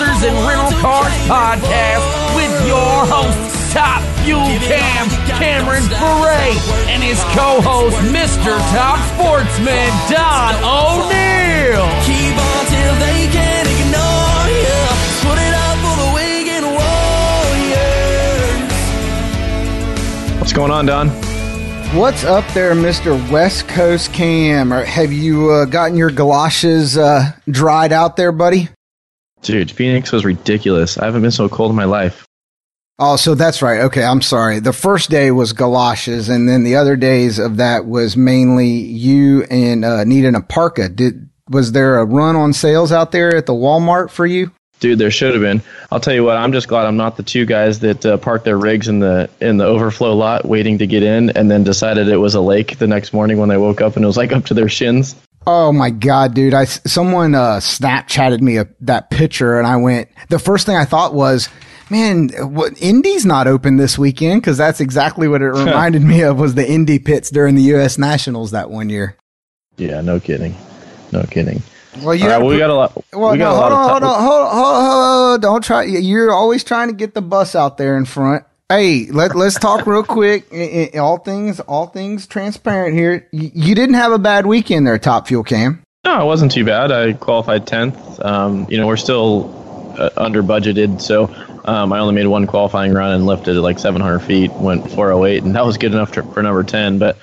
[0.00, 2.00] Racers and Rental Cars podcast
[2.34, 3.36] with your host,
[3.70, 6.56] Top Fuel Cam Cameron Ferré,
[6.88, 8.56] and his co-host, Mr.
[8.72, 11.84] Top Sportsman Don O'Neill.
[12.08, 14.80] Keep on till they can't ignore you.
[15.20, 16.64] Put it up for the Wigan
[17.60, 18.00] Warriors.
[20.40, 21.10] What's going on, Don?
[21.94, 23.30] What's up there, Mr.
[23.30, 24.72] West Coast Cam?
[24.72, 28.70] Or have you uh, gotten your galoshes uh, dried out there, buddy?
[29.42, 30.98] Dude, Phoenix was ridiculous.
[30.98, 32.26] I haven't been so cold in my life.
[32.98, 33.80] Oh, so that's right.
[33.80, 34.60] Okay, I'm sorry.
[34.60, 39.44] The first day was galoshes, and then the other days of that was mainly you
[39.44, 40.90] and uh, needing a parka.
[40.90, 44.52] Did was there a run on sales out there at the Walmart for you?
[44.80, 45.62] Dude, there should have been.
[45.90, 46.36] I'll tell you what.
[46.36, 49.30] I'm just glad I'm not the two guys that uh, parked their rigs in the
[49.40, 52.78] in the overflow lot, waiting to get in, and then decided it was a lake
[52.78, 55.16] the next morning when they woke up and it was like up to their shins.
[55.46, 56.52] Oh my god, dude!
[56.52, 60.08] I someone uh, Snapchatted me a, that picture, and I went.
[60.28, 61.48] The first thing I thought was,
[61.88, 66.38] man, what Indy's not open this weekend because that's exactly what it reminded me of
[66.38, 67.96] was the Indy pits during the U.S.
[67.96, 69.16] Nationals that one year.
[69.78, 70.54] Yeah, no kidding,
[71.10, 71.62] no kidding.
[72.02, 73.04] Well, you All right, gotta well, we got a lot.
[73.12, 74.84] Well, we got no, a lot hold on, of hold on, hold on, hold on,
[74.84, 75.40] hold on.
[75.40, 75.82] Don't try.
[75.84, 78.44] You're always trying to get the bus out there in front.
[78.70, 80.46] Hey, let let's talk real quick.
[80.96, 83.26] All things, all things transparent here.
[83.32, 85.82] You, you didn't have a bad weekend there, Top Fuel Cam.
[86.04, 86.92] No, it wasn't too bad.
[86.92, 87.98] I qualified tenth.
[88.24, 91.24] Um, you know, we're still uh, under budgeted, so
[91.64, 95.42] um, I only made one qualifying run and lifted at like 700 feet, went 408,
[95.42, 97.00] and that was good enough to, for number 10.
[97.00, 97.18] But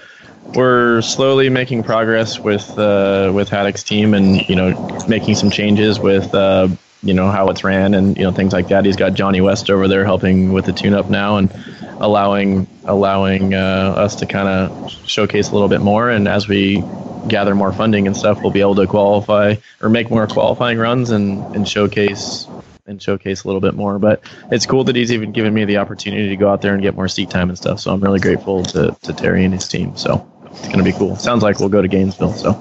[0.54, 5.98] we're slowly making progress with uh, with Haddock's team, and you know, making some changes
[5.98, 6.68] with uh,
[7.04, 8.86] you know how it's ran and you know things like that.
[8.86, 11.52] He's got Johnny West over there helping with the tune-up now, and
[12.00, 16.10] allowing allowing uh, us to kind of showcase a little bit more.
[16.10, 16.84] And as we
[17.28, 21.10] gather more funding and stuff, we'll be able to qualify or make more qualifying runs
[21.10, 22.48] and, and showcase
[22.86, 24.00] and showcase a little bit more.
[24.00, 26.82] But it's cool that he's even given me the opportunity to go out there and
[26.82, 27.82] get more seat time and stuff.
[27.82, 29.98] So I'm really grateful to, to Terry and his team.
[29.98, 31.16] So it's going to be cool.
[31.16, 32.34] Sounds like we'll go to Gainesville.
[32.34, 32.52] So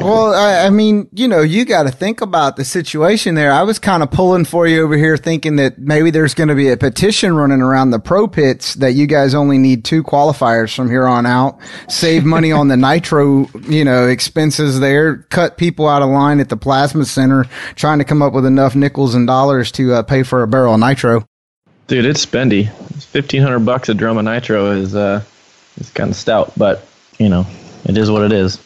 [0.00, 3.52] Well, I, I mean, you know, you got to think about the situation there.
[3.52, 6.54] I was kind of pulling for you over here, thinking that maybe there's going to
[6.54, 10.74] be a petition running around the pro pits that you guys only need two qualifiers
[10.74, 11.58] from here on out.
[11.88, 15.18] Save money on the nitro, you know, expenses there.
[15.30, 18.74] Cut people out of line at the plasma center, trying to come up with enough
[18.74, 21.26] nickels and dollars to uh, pay for a barrel of nitro.
[21.86, 22.70] dude, it's spendy.
[23.02, 25.22] Fifteen hundred bucks a drum of nitro is uh
[25.78, 26.86] is kind of stout, but
[27.18, 27.46] you know
[27.84, 28.58] it is what it is.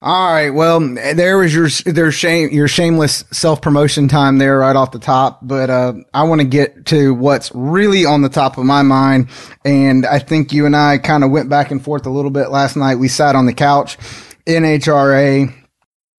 [0.00, 0.50] All right.
[0.50, 5.00] Well, there was your their shame your shameless self promotion time there right off the
[5.00, 5.40] top.
[5.42, 9.28] But uh, I want to get to what's really on the top of my mind,
[9.64, 12.50] and I think you and I kind of went back and forth a little bit
[12.50, 12.94] last night.
[12.94, 13.98] We sat on the couch,
[14.46, 15.52] NHRA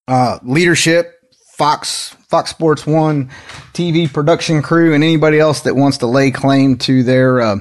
[0.10, 1.14] uh, leadership,
[1.56, 3.30] Fox Fox Sports One
[3.72, 7.40] TV production crew, and anybody else that wants to lay claim to their.
[7.40, 7.60] Uh,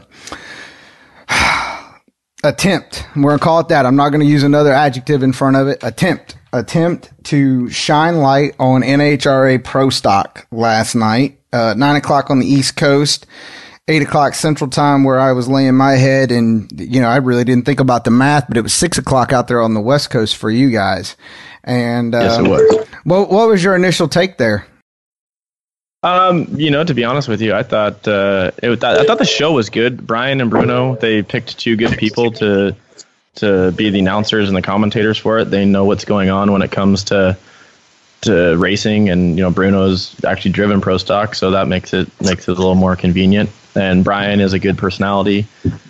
[2.45, 3.07] attempt.
[3.17, 3.87] We're gonna call it that.
[3.87, 5.79] I'm not gonna use another adjective in front of it.
[5.83, 6.37] Attempt.
[6.53, 11.39] Attempt to shine light on NHRA Pro Stock last night.
[11.53, 13.27] Uh, nine o'clock on the East Coast,
[13.89, 17.45] eight o'clock Central Time, where I was laying my head, and you know I really
[17.45, 20.11] didn't think about the math, but it was six o'clock out there on the West
[20.11, 21.17] Coast for you guys.
[21.65, 22.87] And uh, Yes, it was.
[23.05, 24.67] What what was your initial take there?
[26.03, 29.25] Um, you know, to be honest with you, I thought uh, it I thought the
[29.25, 30.07] show was good.
[30.07, 32.77] Brian and Bruno, they picked two good people to
[33.37, 35.47] to be the announcers and the commentators for it.
[35.47, 37.37] They know what's going on when it comes to
[38.21, 42.49] to racing, and you know, Bruno's actually driven pro stock, so that makes it makes
[42.49, 43.51] it a little more convenient.
[43.75, 45.47] And Brian is a good personality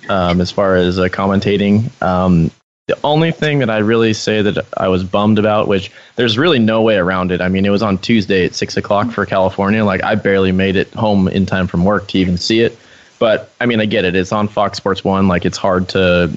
[0.08, 1.90] um, as far as uh, commentating.
[2.02, 2.50] Um,
[2.88, 6.58] the only thing that I really say that I was bummed about, which there's really
[6.58, 7.42] no way around it.
[7.42, 9.84] I mean, it was on Tuesday at six o'clock for California.
[9.84, 12.78] Like I barely made it home in time from work to even see it.
[13.18, 14.16] But I mean, I get it.
[14.16, 15.28] It's on Fox Sports One.
[15.28, 16.34] Like it's hard to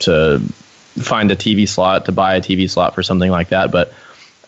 [0.00, 0.38] to
[0.98, 3.72] find a TV slot to buy a TV slot for something like that.
[3.72, 3.94] But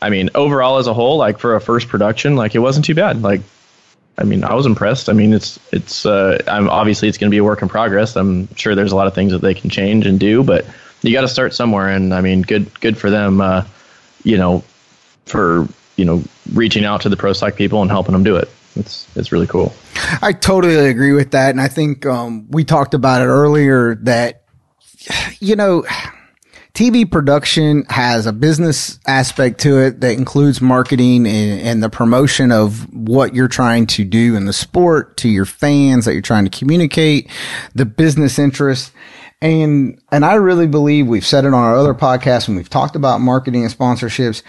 [0.03, 2.95] I mean, overall as a whole, like for a first production, like it wasn't too
[2.95, 3.23] bad.
[3.23, 3.41] Like
[4.19, 5.09] I mean, I was impressed.
[5.09, 8.17] I mean, it's it's uh, I'm obviously it's going to be a work in progress.
[8.17, 10.67] I'm sure there's a lot of things that they can change and do, but
[11.03, 11.89] you got to start somewhere.
[11.89, 13.41] And I mean, good good for them.
[13.41, 13.65] Uh,
[14.25, 14.65] you know,
[15.27, 16.23] for you know
[16.53, 18.49] reaching out to the pro stock people and helping them do it.
[18.77, 19.73] It's it's really cool.
[20.23, 24.45] I totally agree with that, and I think um, we talked about it earlier that
[25.41, 25.85] you know.
[26.75, 32.53] TV production has a business aspect to it that includes marketing and, and the promotion
[32.53, 36.49] of what you're trying to do in the sport to your fans that you're trying
[36.49, 37.29] to communicate,
[37.75, 38.93] the business interest.
[39.41, 42.97] And and I really believe we've said it on our other podcasts and we've talked
[42.97, 44.43] about marketing and sponsorships,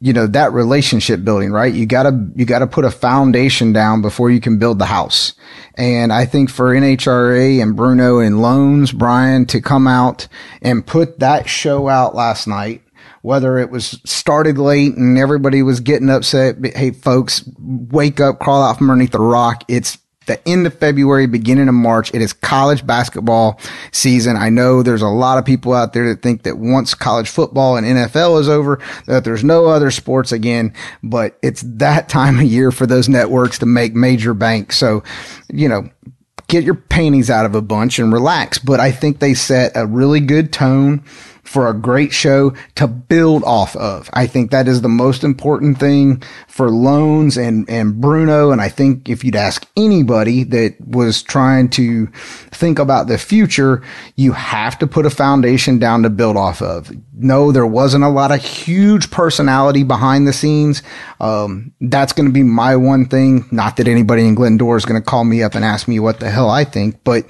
[0.00, 1.72] you know, that relationship building, right?
[1.72, 5.34] You gotta you gotta put a foundation down before you can build the house.
[5.76, 10.26] And I think for NHRA and Bruno and Lohnes, Brian, to come out
[10.60, 12.82] and put that show out last night,
[13.22, 18.64] whether it was started late and everybody was getting upset, hey folks, wake up, crawl
[18.64, 19.62] out from underneath the rock.
[19.68, 19.96] It's
[20.26, 22.12] the end of February, beginning of March.
[22.14, 23.60] It is college basketball
[23.92, 24.36] season.
[24.36, 27.76] I know there's a lot of people out there that think that once college football
[27.76, 30.72] and NFL is over, that there's no other sports again,
[31.02, 34.72] but it's that time of year for those networks to make major bank.
[34.72, 35.02] So,
[35.52, 35.88] you know,
[36.48, 38.58] get your panties out of a bunch and relax.
[38.58, 41.04] But I think they set a really good tone
[41.54, 44.10] for a great show to build off of.
[44.12, 48.50] I think that is the most important thing for Lohnes and, and Bruno.
[48.50, 52.08] And I think if you'd ask anybody that was trying to
[52.50, 53.84] think about the future,
[54.16, 56.90] you have to put a foundation down to build off of.
[57.12, 60.82] No, there wasn't a lot of huge personality behind the scenes.
[61.20, 63.46] Um, that's going to be my one thing.
[63.52, 66.18] Not that anybody in Glendora is going to call me up and ask me what
[66.18, 67.24] the hell I think, but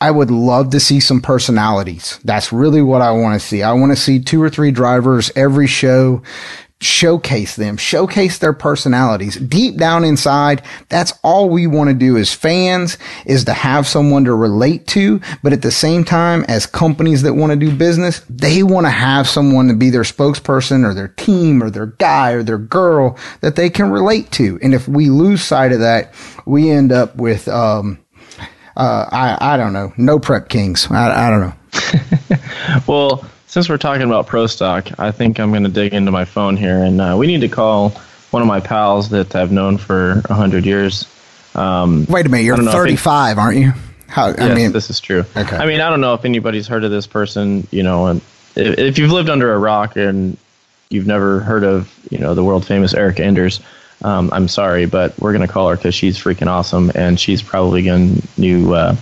[0.00, 2.18] I would love to see some personalities.
[2.24, 3.62] That's really what I want to see.
[3.62, 6.22] I want to see two or three drivers every show
[6.80, 10.62] showcase them, showcase their personalities deep down inside.
[10.88, 15.20] That's all we want to do as fans is to have someone to relate to.
[15.42, 18.90] But at the same time, as companies that want to do business, they want to
[18.90, 23.18] have someone to be their spokesperson or their team or their guy or their girl
[23.42, 24.58] that they can relate to.
[24.62, 26.14] And if we lose sight of that,
[26.46, 27.98] we end up with, um,
[28.80, 29.92] uh, I, I don't know.
[29.96, 30.90] No prep kings.
[30.90, 32.36] I, I don't know.
[32.86, 36.24] well, since we're talking about pro stock, I think I'm going to dig into my
[36.24, 37.90] phone here, and uh, we need to call
[38.30, 41.06] one of my pals that I've known for hundred years.
[41.54, 43.72] Um, Wait a minute, you're 35, aren't you?
[44.06, 44.28] How?
[44.28, 45.24] I yes, mean, this is true.
[45.36, 45.56] Okay.
[45.56, 47.66] I mean, I don't know if anybody's heard of this person.
[47.70, 48.20] You know, and
[48.56, 50.36] if, if you've lived under a rock and
[50.88, 53.60] you've never heard of, you know, the world famous Erica Enders
[54.02, 57.42] um, I'm sorry, but we're going to call her because she's freaking awesome, and she's
[57.42, 58.96] probably going to uh,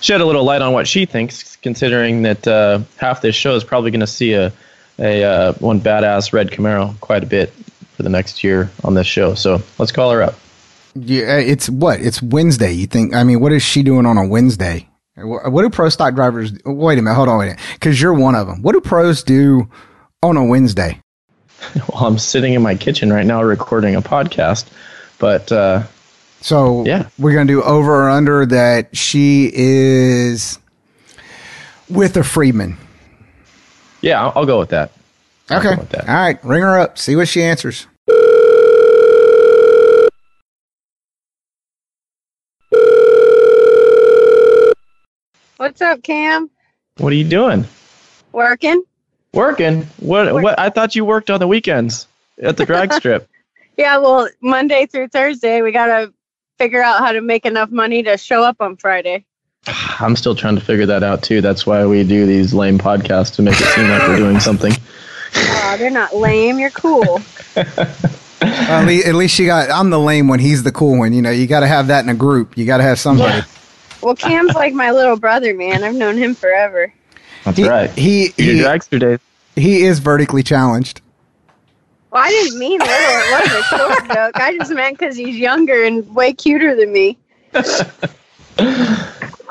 [0.00, 3.64] shed a little light on what she thinks, considering that uh, half this show is
[3.64, 4.52] probably going to see a,
[4.98, 7.52] a uh, one badass red Camaro quite a bit
[7.96, 9.34] for the next year on this show.
[9.34, 10.34] So let's call her up.
[10.94, 12.00] Yeah, it's what?
[12.00, 12.72] It's Wednesday.
[12.72, 13.14] You think?
[13.14, 14.88] I mean, what is she doing on a Wednesday?
[15.16, 16.52] What do pro stock drivers?
[16.64, 18.60] Wait a minute, hold on, wait because you're one of them.
[18.60, 19.68] What do pros do
[20.22, 21.00] on a Wednesday?
[21.74, 24.66] well, I'm sitting in my kitchen right now recording a podcast.
[25.18, 25.84] But uh,
[26.40, 30.58] so yeah, we're gonna do over or under that she is
[31.88, 32.76] with a Freeman.
[34.00, 34.92] Yeah, I'll, I'll go with that.
[35.50, 35.76] I'll okay.
[35.76, 36.08] With that.
[36.08, 36.98] All right, ring her up.
[36.98, 37.86] See what she answers.
[45.56, 46.50] What's up, Cam?
[46.98, 47.64] What are you doing?
[48.32, 48.84] Working.
[49.36, 49.82] Working?
[49.98, 50.32] What?
[50.32, 50.58] What?
[50.58, 52.08] I thought you worked on the weekends
[52.42, 53.28] at the drag strip.
[53.76, 56.12] yeah, well, Monday through Thursday, we gotta
[56.58, 59.26] figure out how to make enough money to show up on Friday.
[60.00, 61.42] I'm still trying to figure that out too.
[61.42, 64.72] That's why we do these lame podcasts to make it seem like we're doing something.
[65.38, 66.58] Oh, they're not lame.
[66.58, 67.20] You're cool.
[67.56, 69.68] at, least, at least you got.
[69.70, 70.38] I'm the lame one.
[70.38, 71.12] He's the cool one.
[71.12, 72.56] You know, you got to have that in a group.
[72.56, 73.38] You got to have somebody.
[73.38, 73.44] Yeah.
[74.00, 75.84] Well, Cam's like my little brother, man.
[75.84, 76.90] I've known him forever.
[77.46, 77.90] That's he, right.
[77.90, 79.20] He, he Your dragster days.
[79.54, 81.00] He is vertically challenged.
[82.10, 82.94] Well, I didn't mean little.
[82.94, 84.40] It wasn't a short joke.
[84.40, 87.16] I just meant because he's younger and way cuter than me.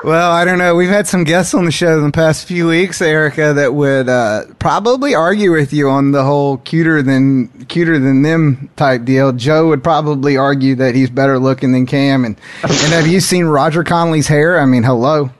[0.04, 0.74] well, I don't know.
[0.74, 4.10] We've had some guests on the show in the past few weeks, Erica, that would
[4.10, 9.32] uh, probably argue with you on the whole cuter than cuter than them type deal.
[9.32, 12.26] Joe would probably argue that he's better looking than Cam.
[12.26, 14.60] And and have you seen Roger Conley's hair?
[14.60, 15.30] I mean, hello.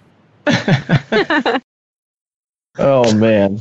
[2.78, 3.61] Oh man.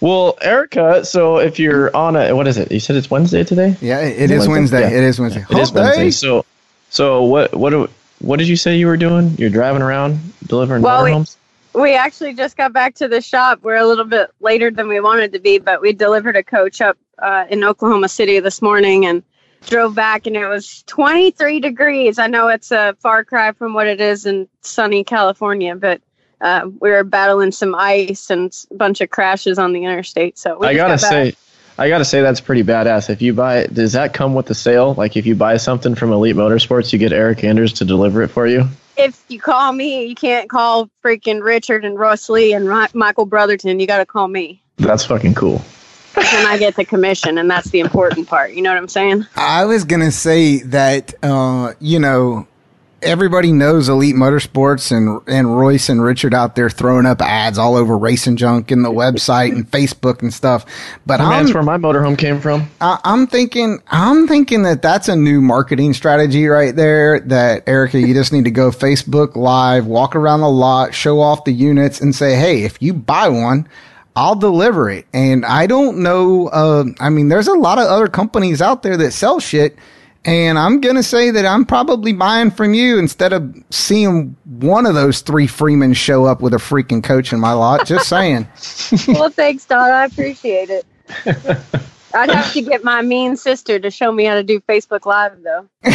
[0.00, 2.72] Well, Erica, so if you're on a what is it?
[2.72, 3.76] You said it's Wednesday today?
[3.80, 4.52] Yeah, it is Wednesday.
[4.52, 4.80] Wednesday.
[4.80, 4.98] Yeah.
[4.98, 5.46] It is Wednesday.
[5.50, 6.10] It is Wednesday.
[6.10, 6.44] So
[6.88, 7.88] so what what do,
[8.20, 9.34] what did you say you were doing?
[9.38, 11.36] You're driving around delivering well, motorhomes?
[11.74, 13.60] We, we actually just got back to the shop.
[13.62, 16.80] We're a little bit later than we wanted to be, but we delivered a coach
[16.80, 19.22] up uh, in Oklahoma City this morning and
[19.68, 22.18] drove back and it was 23 degrees.
[22.18, 26.00] I know it's a far cry from what it is in sunny California, but
[26.40, 30.38] uh, we were battling some ice and a bunch of crashes on the interstate.
[30.38, 31.34] So I gotta got say,
[31.78, 33.10] I gotta say that's pretty badass.
[33.10, 34.94] If you buy, does that come with the sale?
[34.94, 38.28] Like if you buy something from Elite Motorsports, you get Erica Enders to deliver it
[38.28, 38.68] for you.
[38.96, 43.80] If you call me, you can't call freaking Richard and Ross Lee and Michael Brotherton.
[43.80, 44.62] You got to call me.
[44.76, 45.62] That's fucking cool.
[46.16, 48.52] and I get the commission, and that's the important part.
[48.52, 49.26] You know what I'm saying?
[49.36, 52.46] I was gonna say that, uh, you know,
[53.02, 57.76] everybody knows Elite Motorsports and and Royce and Richard out there throwing up ads all
[57.76, 60.66] over Racing Junk and the website and Facebook and stuff.
[61.06, 62.70] But I'm that's where my motorhome came from.
[62.80, 67.20] I, I'm thinking I'm thinking that that's a new marketing strategy right there.
[67.20, 71.44] That Erica, you just need to go Facebook Live, walk around the lot, show off
[71.44, 73.68] the units, and say, "Hey, if you buy one."
[74.16, 75.06] I'll deliver it.
[75.14, 76.48] And I don't know.
[76.48, 79.78] Uh, I mean, there's a lot of other companies out there that sell shit.
[80.24, 84.84] And I'm going to say that I'm probably buying from you instead of seeing one
[84.84, 87.86] of those three Freemen show up with a freaking coach in my lot.
[87.86, 88.46] Just saying.
[89.08, 89.90] well, thanks, Don.
[89.90, 90.86] I appreciate it.
[92.12, 95.42] I'd have to get my mean sister to show me how to do Facebook Live,
[95.42, 95.68] though.
[95.84, 95.92] she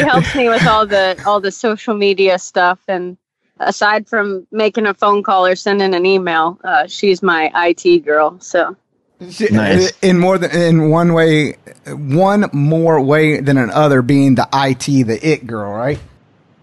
[0.00, 3.16] helps me with all the all the social media stuff, and
[3.60, 8.38] aside from making a phone call or sending an email, uh, she's my IT girl.
[8.40, 8.76] So
[9.20, 9.92] Nice.
[10.00, 15.18] In more than in one way, one more way than another, being the IT, the
[15.22, 15.98] it girl, right?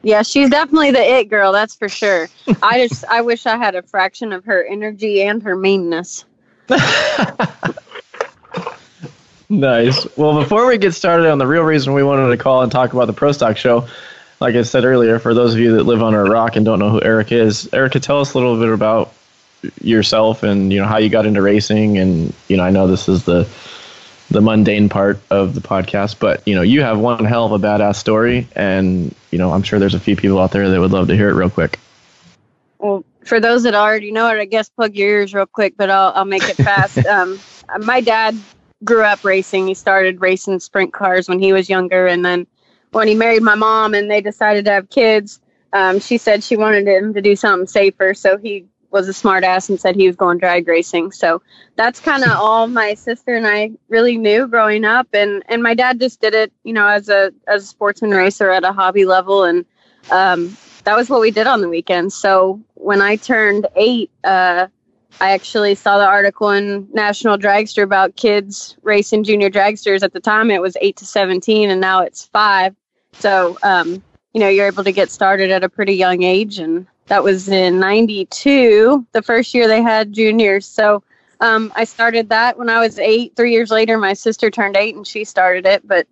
[0.03, 1.51] yeah, she's definitely the it girl.
[1.51, 2.29] That's for sure.
[2.63, 6.25] I just I wish I had a fraction of her energy and her meanness.
[9.49, 10.05] Nice.
[10.17, 12.91] Well, before we get started on the real reason we wanted to call and talk
[12.91, 13.87] about the Pro Stock Show,
[14.41, 16.79] like I said earlier, for those of you that live on a rock and don't
[16.79, 19.13] know who Eric is, Erica, tell us a little bit about
[19.81, 21.97] yourself and you know how you got into racing.
[21.97, 23.47] And you know, I know this is the
[24.29, 27.59] the mundane part of the podcast, but you know, you have one hell of a
[27.59, 30.91] badass story, and you know, I'm sure there's a few people out there that would
[30.91, 31.79] love to hear it real quick.
[32.79, 35.89] Well, for those that already know it, I guess plug your ears real quick, but
[35.89, 36.97] I'll I'll make it fast.
[37.05, 37.39] um,
[37.79, 38.35] my dad
[38.83, 39.67] grew up racing.
[39.67, 42.47] He started racing sprint cars when he was younger, and then
[42.91, 45.39] when he married my mom and they decided to have kids,
[45.73, 48.13] um, she said she wanted him to do something safer.
[48.13, 51.11] So he was a smart ass and said he was going drag racing.
[51.11, 51.41] So
[51.75, 55.07] that's kind of all my sister and I really knew growing up.
[55.13, 58.49] And, and my dad just did it, you know, as a, as a sportsman racer
[58.49, 59.43] at a hobby level.
[59.43, 59.65] And,
[60.11, 60.55] um,
[60.87, 62.15] that was what we did on the weekends.
[62.15, 64.67] So when I turned eight, uh,
[65.19, 70.01] I actually saw the article in National Dragster about kids racing junior dragsters.
[70.01, 72.73] At the time, it was eight to 17, and now it's five.
[73.13, 74.01] So, um,
[74.33, 76.57] you know, you're able to get started at a pretty young age.
[76.57, 80.65] And that was in 92, the first year they had juniors.
[80.65, 81.03] So,
[81.39, 83.35] um, I started that when I was eight.
[83.35, 85.87] Three years later, my sister turned eight and she started it.
[85.87, 86.07] But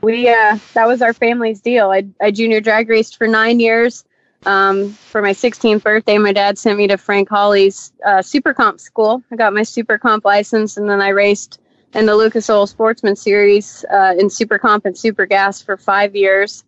[0.00, 1.90] we, uh, that was our family's deal.
[1.90, 4.04] I, I junior drag raced for nine years.
[4.46, 8.78] Um, for my 16th birthday, my dad sent me to Frank Hawley's uh, Super Comp
[8.78, 9.22] school.
[9.30, 11.60] I got my Super Comp license, and then I raced
[11.94, 16.14] in the Lucas Oil Sportsman Series uh, in Super Comp and Super Gas for five
[16.14, 16.64] years.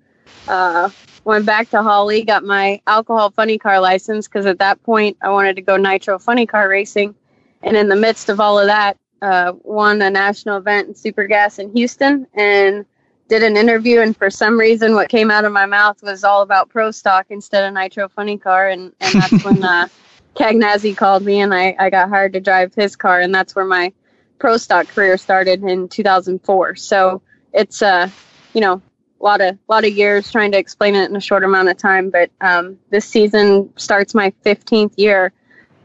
[0.48, 0.90] Uh,
[1.24, 5.30] went back to Hawley, got my alcohol funny car license because at that point I
[5.30, 7.14] wanted to go nitro funny car racing.
[7.62, 11.26] And in the midst of all of that, uh, won a national event in Super
[11.26, 12.84] Gas in Houston and
[13.28, 14.00] did an interview.
[14.00, 17.26] And for some reason, what came out of my mouth was all about pro stock
[17.30, 18.68] instead of nitro funny car.
[18.68, 19.88] And, and that's when uh,
[20.36, 23.20] Cagnazzi called me and I, I got hired to drive his car.
[23.20, 23.92] And that's where my
[24.38, 26.76] pro stock career started in 2004.
[26.76, 28.10] So it's, uh,
[28.52, 28.80] you know,
[29.20, 31.76] a lot of lot of years trying to explain it in a short amount of
[31.76, 32.10] time.
[32.10, 35.32] But um, this season starts my 15th year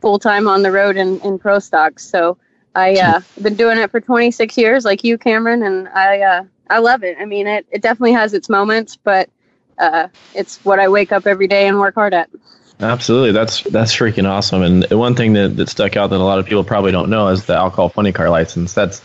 [0.02, 2.06] full time on the road in, in pro stocks.
[2.06, 2.38] So
[2.76, 6.80] I uh, been doing it for 26 years, like you, Cameron, and I uh, I
[6.80, 7.18] love it.
[7.20, 9.30] I mean, it it definitely has its moments, but
[9.78, 12.30] uh, it's what I wake up every day and work hard at.
[12.80, 14.64] Absolutely, that's that's freaking awesome.
[14.64, 17.28] And one thing that, that stuck out that a lot of people probably don't know
[17.28, 18.74] is the alcohol funny car license.
[18.74, 19.02] That's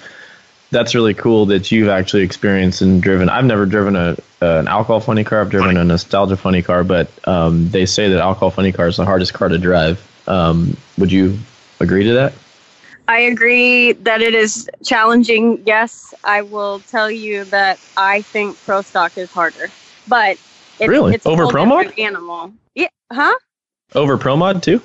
[0.76, 3.30] that's really cool that you've actually experienced and driven.
[3.30, 5.40] I've never driven a an alcohol funny car.
[5.40, 8.98] I've driven a nostalgia funny car, but um, they say that alcohol funny car is
[8.98, 9.98] the hardest car to drive.
[10.28, 11.38] Um, would you
[11.80, 12.34] agree to that?
[13.08, 15.62] I agree that it is challenging.
[15.64, 19.70] Yes, I will tell you that I think pro stock is harder,
[20.08, 20.32] but
[20.78, 21.14] it's, Really?
[21.14, 21.98] it's Over pro mod?
[21.98, 22.52] animal.
[22.74, 23.34] Yeah, huh?
[23.94, 24.82] Over pro mod too?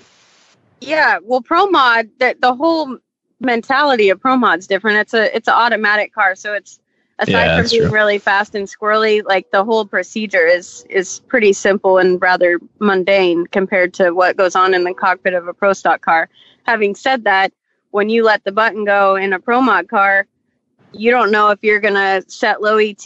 [0.80, 2.98] Yeah, well, pro mod the the whole
[3.42, 4.98] mentality of pro mod's different.
[5.00, 6.80] It's a it's an automatic car, so it's
[7.20, 7.92] aside Yeah, from being true.
[7.92, 13.46] really fast and squirrely, like the whole procedure is is pretty simple and rather mundane
[13.48, 16.30] compared to what goes on in the cockpit of a pro stock car.
[16.64, 17.52] Having said that,
[17.92, 20.28] when you let the button go in a pro mod car,
[20.94, 23.06] you don't know if you're gonna set low ET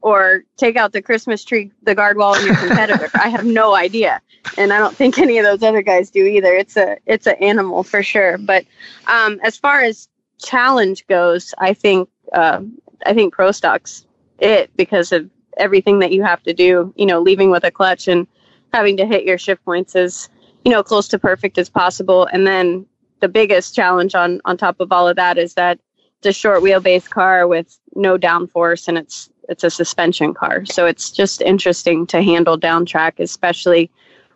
[0.00, 3.10] or take out the Christmas tree, the guard wall, and your competitor.
[3.14, 4.20] I have no idea,
[4.56, 6.54] and I don't think any of those other guys do either.
[6.54, 8.38] It's a it's an animal for sure.
[8.38, 8.64] But
[9.06, 12.62] um, as far as challenge goes, I think uh,
[13.06, 14.06] I think pro stocks
[14.38, 16.92] it because of everything that you have to do.
[16.96, 18.26] You know, leaving with a clutch and
[18.72, 20.28] having to hit your shift points as
[20.64, 22.86] you know close to perfect as possible, and then
[23.20, 25.78] the biggest challenge on on top of all of that is that
[26.18, 30.64] it's a short wheelbase car with no downforce and it's it's a suspension car.
[30.66, 33.90] So it's just interesting to handle down track, especially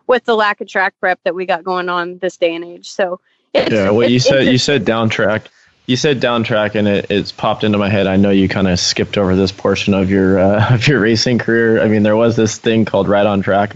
[0.07, 2.89] with the lack of track prep that we got going on this day and age.
[2.89, 3.19] So
[3.53, 5.49] it's, Yeah, well, you said you said down track.
[5.85, 8.07] You said down track, and it, it's popped into my head.
[8.07, 11.37] I know you kind of skipped over this portion of your uh, of your racing
[11.37, 11.81] career.
[11.81, 13.75] I mean, there was this thing called Right on Track.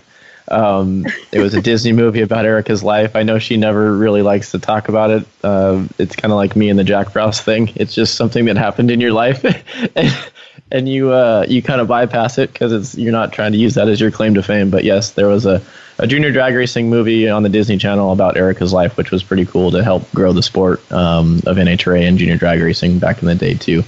[0.49, 3.17] Um, it was a Disney movie about Erica's life.
[3.17, 5.27] I know she never really likes to talk about it.
[5.43, 7.69] Uh, it's kind of like me and the Jack Frost thing.
[7.75, 9.43] It's just something that happened in your life,
[9.95, 10.31] and,
[10.71, 13.75] and you uh, you kind of bypass it because it's you're not trying to use
[13.75, 14.69] that as your claim to fame.
[14.69, 15.61] But yes, there was a
[15.99, 19.45] a junior drag racing movie on the Disney Channel about Erica's life, which was pretty
[19.45, 23.27] cool to help grow the sport um, of NHRA and junior drag racing back in
[23.27, 23.83] the day too,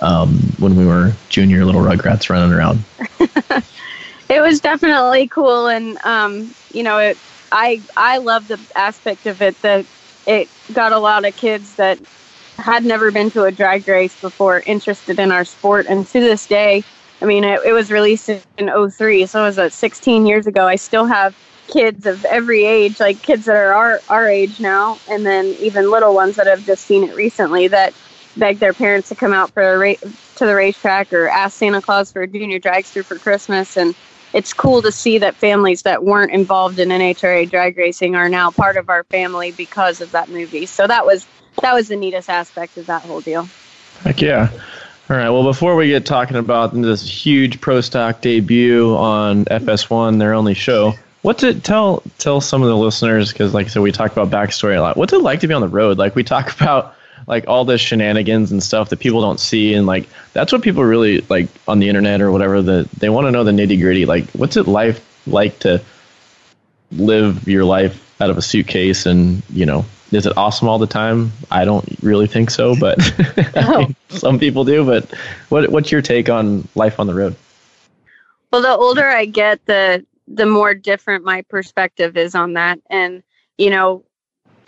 [0.00, 2.82] um, when we were junior little rugrats running around.
[4.28, 7.16] it was definitely cool and um, you know it,
[7.52, 9.84] i i love the aspect of it that
[10.26, 11.98] it got a lot of kids that
[12.62, 16.46] had never been to a drag race before interested in our sport and to this
[16.46, 16.84] day
[17.22, 18.42] i mean it, it was released in
[18.90, 20.66] 03 so it was uh, 16 years ago.
[20.66, 21.34] I still have
[21.72, 25.90] kids of every age like kids that are our, our age now and then even
[25.90, 27.94] little ones that have just seen it recently that
[28.36, 31.80] beg their parents to come out for a ra- to the racetrack or ask santa
[31.80, 33.94] claus for a junior dragster for christmas and
[34.32, 38.50] it's cool to see that families that weren't involved in NHRA drag racing are now
[38.50, 40.66] part of our family because of that movie.
[40.66, 41.26] So that was
[41.60, 43.48] that was the neatest aspect of that whole deal.
[44.04, 44.50] Heck yeah.
[45.10, 45.28] All right.
[45.28, 50.54] Well, before we get talking about this huge pro stock debut on FS1, their only
[50.54, 54.12] show, what's it tell tell some of the listeners because, like I said, we talk
[54.12, 54.96] about backstory a lot.
[54.96, 55.98] What's it like to be on the road?
[55.98, 56.94] Like we talk about
[57.26, 60.84] like all the shenanigans and stuff that people don't see, and like that's what people
[60.84, 62.62] really like on the internet or whatever.
[62.62, 64.04] That they want to know the nitty gritty.
[64.04, 65.80] Like, what's it life like to
[66.92, 70.86] live your life out of a suitcase and you know is it awesome all the
[70.86, 72.98] time i don't really think so but
[73.56, 75.10] I mean, some people do but
[75.48, 77.34] what what's your take on life on the road
[78.52, 82.78] Well, the older I get, the the more different my perspective is on that.
[82.90, 83.22] And
[83.58, 84.04] you know,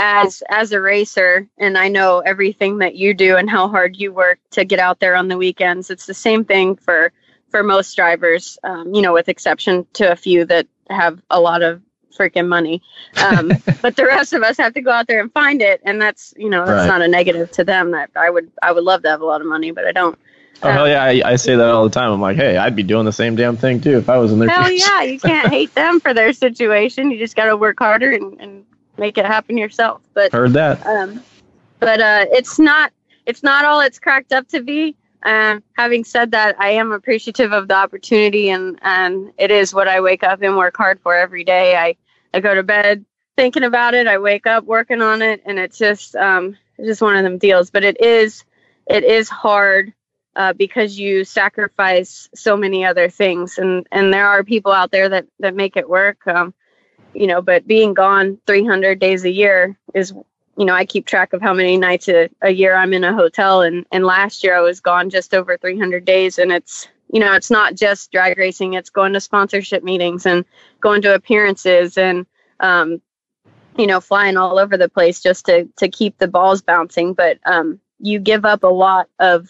[0.04, 4.12] as as a racer, and I know everything that you do and how hard you
[4.12, 5.90] work to get out there on the weekends.
[5.90, 7.12] It's the same thing for
[7.50, 8.58] for most drivers.
[8.64, 11.80] Um, you know, with exception to a few that have a lot of
[12.16, 12.82] freaking money.
[13.16, 13.50] Um,
[13.82, 16.34] but the rest of us have to go out there and find it, and that's
[16.36, 16.86] you know that's Right.
[16.86, 17.92] not a negative to them.
[17.92, 20.18] That I would I would love to have a lot of money, but I don't.
[20.62, 22.84] oh hell yeah I, I say that all the time i'm like hey i'd be
[22.84, 24.86] doing the same damn thing too if i was in their Hell shoes.
[24.86, 27.10] yeah, you can't hate them for their situation.
[27.10, 28.64] You just got to work harder and, and
[28.96, 30.02] make it happen yourself.
[30.14, 31.22] But heard that um,
[31.80, 32.92] but uh, it's not
[33.26, 34.96] it's not all it's cracked up to be.
[35.22, 39.88] Um, having said that, I am appreciative of the opportunity, and and it is what
[39.88, 41.76] I wake up and work hard for every day.
[41.76, 41.96] I
[42.32, 43.04] I go to bed
[43.36, 44.06] thinking about it.
[44.06, 47.38] I wake up working on it, and it's just um, it's just one of them
[47.38, 47.70] deals.
[47.70, 48.44] But it is
[48.86, 49.94] it is hard
[50.36, 55.08] uh, because you sacrifice so many other things, and and there are people out there
[55.08, 56.26] that that make it work.
[56.26, 56.54] Um,
[57.14, 60.12] you know, but being gone 300 days a year is
[60.56, 63.12] you know, I keep track of how many nights a, a year I'm in a
[63.12, 67.20] hotel and, and last year I was gone just over 300 days and it's, you
[67.20, 70.44] know, it's not just drag racing, it's going to sponsorship meetings and
[70.80, 72.26] going to appearances and,
[72.60, 73.00] um,
[73.76, 77.14] you know, flying all over the place just to, to keep the balls bouncing.
[77.14, 79.48] But, um, you give up a lot of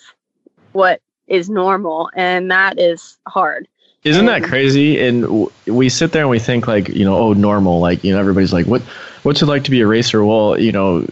[0.72, 3.68] what is normal and that is hard.
[4.04, 5.00] Isn't that um, crazy?
[5.00, 7.80] And w- we sit there and we think like, you know, oh, normal.
[7.80, 8.82] Like, you know, everybody's like, what,
[9.22, 10.24] what's it like to be a racer?
[10.24, 11.06] Well, you know,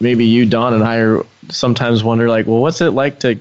[0.00, 3.40] maybe you, Don, and I are sometimes wonder like, well, what's it like to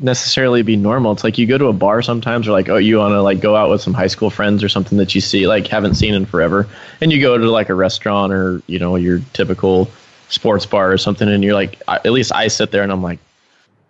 [0.00, 1.12] necessarily be normal?
[1.12, 3.40] It's like you go to a bar sometimes, or like, oh, you want to like
[3.40, 6.12] go out with some high school friends or something that you see like haven't seen
[6.14, 6.68] in forever,
[7.00, 9.90] and you go to like a restaurant or you know your typical
[10.28, 13.18] sports bar or something, and you're like, at least I sit there and I'm like,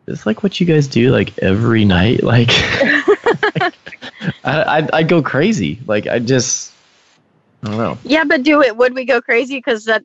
[0.07, 2.51] it's like what you guys do like every night, like.
[4.45, 5.81] I, I'd, I'd go crazy.
[5.87, 6.73] Like I just,
[7.63, 7.99] I don't know.
[8.05, 8.77] Yeah, but do it.
[8.77, 10.05] Would we go crazy because that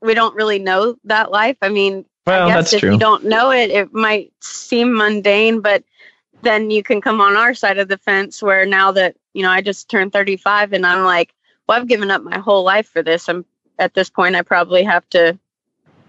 [0.00, 1.56] we don't really know that life?
[1.62, 2.92] I mean, Well, I guess that's if true.
[2.92, 5.84] you don't know it, it might seem mundane, but
[6.42, 9.50] then you can come on our side of the fence where now that you know
[9.50, 11.34] I just turned 35 and I'm like,
[11.66, 13.28] well, I've given up my whole life for this.
[13.28, 13.44] I'm
[13.78, 15.38] at this point, I probably have to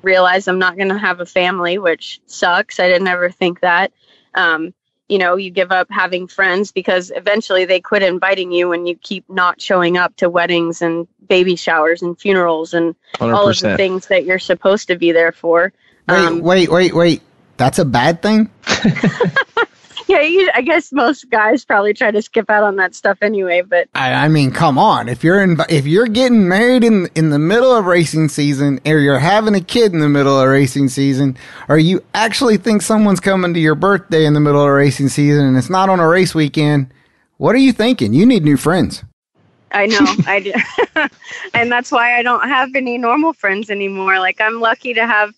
[0.02, 2.80] realize I'm not going to have a family, which sucks.
[2.80, 3.92] I didn't ever think that.
[4.34, 4.74] Um,
[5.10, 8.96] you know, you give up having friends because eventually they quit inviting you when you
[8.96, 13.60] keep not showing up to weddings and baby showers and funerals and Hundred all of
[13.60, 15.72] the things that you're supposed to be there for.
[16.08, 17.22] Wait, Um, wait, wait, wait.
[17.58, 18.50] That's a bad thing?
[20.08, 23.62] yeah, you, I guess most guys probably try to skip out on that stuff anyway.
[23.62, 25.10] But I, I mean, come on.
[25.10, 29.00] If you're in, if you're getting married in in the middle of racing season, or
[29.00, 33.20] you're having a kid in the middle of racing season, or you actually think someone's
[33.20, 36.08] coming to your birthday in the middle of racing season, and it's not on a
[36.08, 36.92] race weekend,
[37.38, 38.14] what are you thinking?
[38.14, 39.04] You need new friends.
[39.72, 40.54] I know I do,
[41.54, 44.20] and that's why I don't have any normal friends anymore.
[44.20, 45.34] Like I'm lucky to have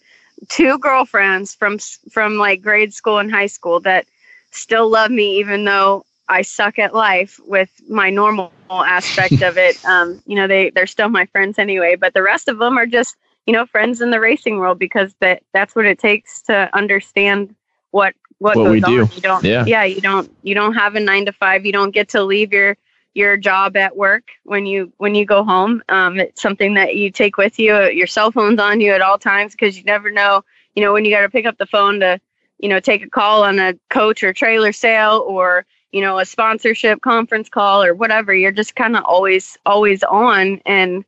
[0.48, 1.80] two girlfriends from
[2.12, 4.06] from like grade school and high school that
[4.52, 9.80] still love me even though I suck at life with my normal aspect of it.
[9.86, 12.86] Um, you know, they they're still my friends anyway, but the rest of them are
[12.86, 16.70] just you know friends in the racing world because that that's what it takes to
[16.74, 17.56] understand
[17.92, 19.06] what what, What goes on.
[19.06, 19.08] do.
[19.12, 19.66] You don't Yeah.
[19.66, 21.66] yeah you don't you don't have a nine to five.
[21.66, 22.78] You don't get to leave your
[23.14, 25.82] your job at work when you when you go home.
[25.90, 27.90] Um, it's something that you take with you.
[27.90, 30.44] Your cell phone's on you at all times because you never know.
[30.76, 32.20] You know when you got to pick up the phone to
[32.60, 36.26] you know take a call on a coach or trailer sale or you know a
[36.26, 38.34] sponsorship conference call or whatever.
[38.34, 41.04] You're just kind of always always on and.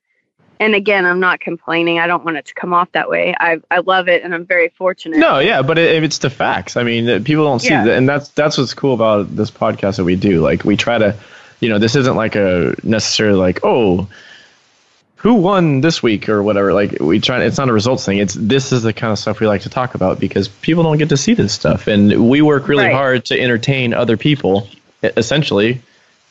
[0.59, 1.97] And again, I'm not complaining.
[1.97, 3.33] I don't want it to come off that way.
[3.39, 5.17] I, I love it, and I'm very fortunate.
[5.17, 6.77] No, yeah, but it, it's the facts.
[6.77, 7.83] I mean, people don't see Yeah.
[7.85, 10.39] that, and that's that's what's cool about this podcast that we do.
[10.39, 11.15] Like, we try to,
[11.61, 14.07] you know, this isn't like a necessarily like, oh,
[15.21, 16.73] who won this week or whatever.
[16.73, 17.43] Like, we try.
[17.43, 18.17] It's not a results thing.
[18.17, 20.97] It's this is the kind of stuff we like to talk about because people don't
[20.97, 22.93] get to see this stuff, and we work really Right.
[22.93, 24.67] hard to entertain other people.
[25.03, 25.81] Essentially,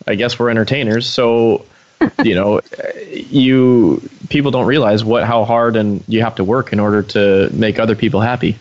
[0.06, 1.64] I guess we're entertainers, so.
[2.24, 2.62] you know,
[3.10, 4.00] you
[4.30, 7.78] people don't realize what how hard and you have to work in order to make
[7.78, 8.56] other people happy.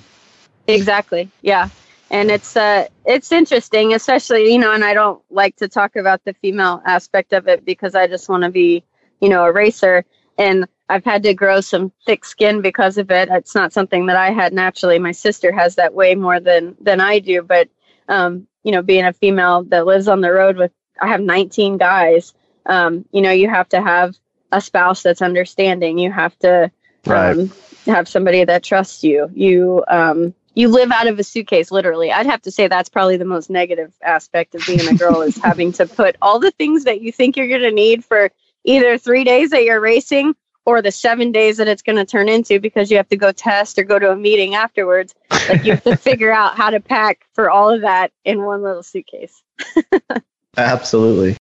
[0.68, 1.30] Exactly.
[1.42, 1.70] Yeah.
[2.12, 6.22] And it's uh it's interesting, especially, you know, and I don't like to talk about
[6.26, 8.84] the female aspect of it because I just want to be,
[9.22, 10.04] you know, a racer
[10.40, 13.30] and I've had to grow some thick skin because of it.
[13.32, 15.00] It's not something that I had naturally.
[15.00, 17.70] My sister has that way more than than I do, but
[18.10, 20.72] um, you know, being a female that lives on the road with
[21.02, 22.34] I have 19 guys,
[22.68, 24.18] um, you know, you have to have
[24.52, 26.00] a spouse that's understanding.
[26.00, 26.72] You have to
[27.06, 27.38] Right.
[27.38, 27.54] um,
[27.88, 29.30] have somebody that trusts you.
[29.34, 32.12] You um, you live out of a suitcase, literally.
[32.12, 35.38] I'd have to say that's probably the most negative aspect of being a girl is
[35.44, 38.32] having to put all the things that you think you're going to need for
[38.64, 42.30] either three days that you're racing or the seven days that it's going to turn
[42.30, 45.16] into because you have to go test or go to a meeting afterwards.
[45.32, 48.62] Like you have to figure out how to pack for all of that in one
[48.62, 49.42] little suitcase.
[50.58, 51.38] Absolutely.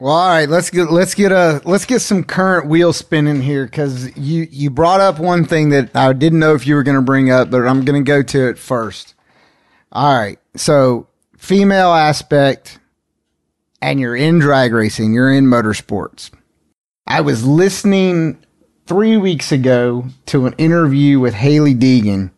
[0.00, 3.64] Well, all right, let's get let's get a let's get some current wheel spinning here
[3.64, 6.96] because you you brought up one thing that I didn't know if you were going
[6.96, 9.14] to bring up, but I'm going to go to it first.
[9.90, 12.78] All right, so female aspect,
[13.82, 16.30] and you're in drag racing, you're in motorsports.
[17.08, 18.38] I was listening
[18.86, 22.30] three weeks ago to an interview with Hailie Deegan,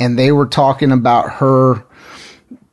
[0.00, 1.84] and they were talking about her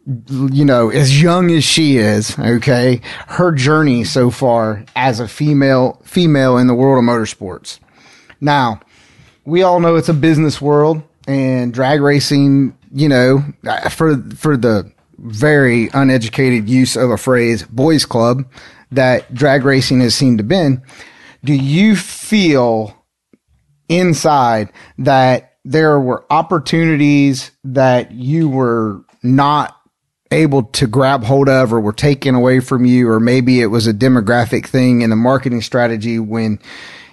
[0.05, 6.01] you know, as young as she is, okay, her journey so far as a female
[6.03, 7.79] female in the world of motorsports.
[8.39, 8.79] Now,
[9.45, 14.57] we all know it's a business world and drag racing, you know, uh, for for
[14.57, 18.43] the very uneducated use of a phrase boys club
[18.91, 20.81] that drag racing has seemed to been,
[21.43, 22.95] do you feel
[23.89, 29.77] inside that there were opportunities that you were not
[30.31, 33.85] able to grab hold of or were taken away from you, or maybe it was
[33.85, 36.59] a demographic thing in a marketing strategy when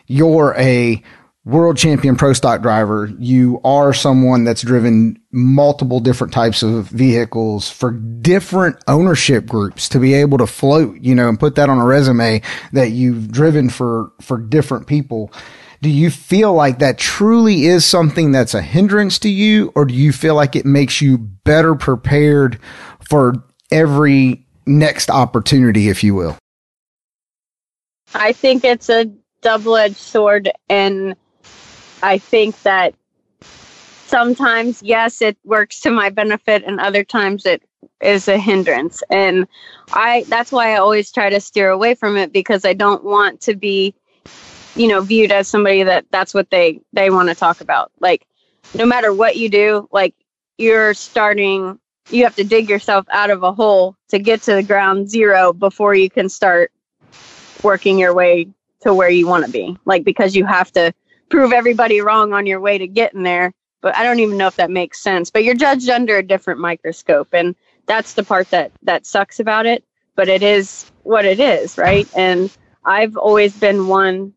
[0.06, 1.02] you're a
[1.48, 7.70] world champion pro stock driver, you are someone that's driven multiple different types of vehicles
[7.70, 11.78] for different ownership groups to be able to float, you know, and put that on
[11.78, 15.32] a resume that you've driven for, for different people.
[15.80, 19.94] Do you feel like that truly is something that's a hindrance to you, or do
[19.94, 22.58] you feel like it makes you better prepared
[23.08, 26.36] for every next opportunity, if you will?
[28.14, 29.06] I think it's a
[29.40, 31.16] double edged sword, and
[32.02, 32.94] I think that
[34.06, 37.62] sometimes, yes, it works to my benefit, and other times it
[38.00, 39.02] is a hindrance.
[39.10, 39.46] And
[39.92, 43.40] I that's why I always try to steer away from it because I don't want
[43.42, 43.94] to be,
[44.76, 47.92] you know, viewed as somebody that that's what they they want to talk about.
[48.00, 48.26] Like,
[48.74, 50.14] no matter what you do, like
[50.56, 51.78] you're starting.
[52.10, 55.52] You have to dig yourself out of a hole to get to the ground zero
[55.52, 56.72] before you can start
[57.62, 58.48] working your way
[58.80, 59.76] to where you want to be.
[59.84, 60.94] Like because you have to
[61.30, 63.52] prove everybody wrong on your way to getting there.
[63.80, 65.30] But I don't even know if that makes sense.
[65.30, 67.54] But you're judged under a different microscope, and
[67.86, 69.84] that's the part that that sucks about it.
[70.16, 72.08] But it is what it is, right?
[72.16, 72.50] And
[72.84, 74.34] I've always been one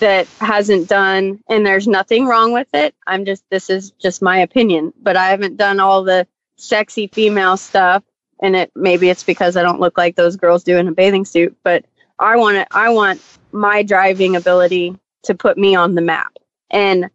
[0.00, 2.94] that hasn't done, and there's nothing wrong with it.
[3.06, 7.56] I'm just this is just my opinion, but I haven't done all the sexy female
[7.56, 8.02] stuff
[8.40, 11.24] and it maybe it's because I don't look like those girls do in a bathing
[11.24, 11.84] suit, but
[12.18, 12.68] I want it.
[12.70, 16.32] I want my driving ability to put me on the map.
[16.70, 17.10] And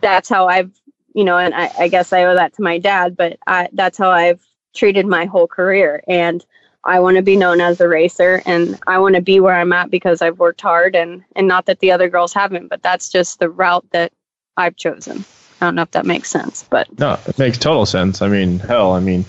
[0.00, 0.72] that's how I've,
[1.14, 3.98] you know, and I, I guess I owe that to my dad, but I, that's
[3.98, 6.02] how I've treated my whole career.
[6.06, 6.44] And
[6.84, 9.72] I want to be known as a racer and I want to be where I'm
[9.72, 13.10] at because I've worked hard and, and not that the other girls haven't, but that's
[13.10, 14.12] just the route that
[14.56, 15.24] I've chosen.
[15.60, 18.22] I don't know if that makes sense, but No, it makes total sense.
[18.22, 19.26] I mean, hell, I mean,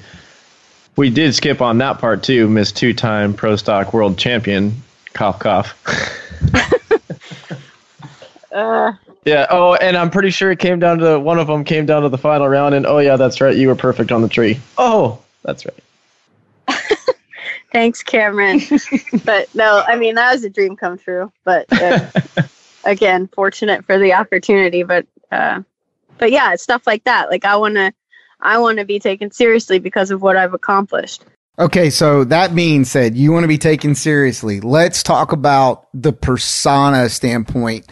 [0.95, 2.47] we did skip on that part too.
[2.47, 4.81] Miss two-time pro stock world champion.
[5.13, 5.75] Cough, cough.
[8.51, 8.93] uh,
[9.25, 9.47] yeah.
[9.49, 12.09] Oh, and I'm pretty sure it came down to one of them came down to
[12.09, 14.59] the final round, and oh yeah, that's right, you were perfect on the tree.
[14.77, 16.77] Oh, that's right.
[17.71, 18.61] thanks, Cameron.
[19.25, 21.31] but no, I mean, that was a dream come true.
[21.43, 22.09] But uh,
[22.83, 24.83] again, fortunate for the opportunity.
[24.83, 25.61] But, uh,
[26.17, 27.29] but yeah, it's stuff like that.
[27.29, 27.93] Like I want to,
[28.39, 31.23] I want to be taken seriously because of what I've accomplished.
[31.59, 34.61] Okay, so that being said, you want to be taken seriously.
[34.61, 37.87] Let's talk about the persona standpoint.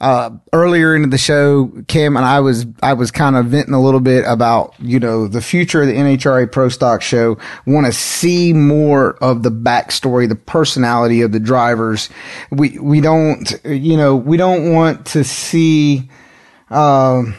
[0.00, 3.82] Uh, earlier into the show, Kim and I was I was kind of venting a
[3.82, 7.36] little bit about you know the future of the NHRA Pro Stock Show.
[7.66, 12.08] Want to see more of the backstory, the personality of the drivers.
[12.50, 16.08] We we don't you know we don't want to see.
[16.70, 17.34] Um,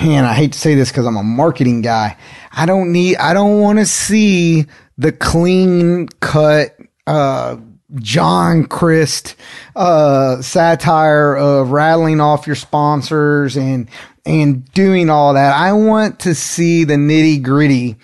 [0.00, 2.16] man, I hate to say this because I'm a marketing guy.
[2.52, 7.56] I don't need, I don't want to see the clean cut, uh,
[7.94, 9.34] John Crist,
[9.74, 13.88] uh, satire of rattling off your sponsors and,
[14.26, 15.56] and doing all that.
[15.56, 17.96] I want to see the nitty gritty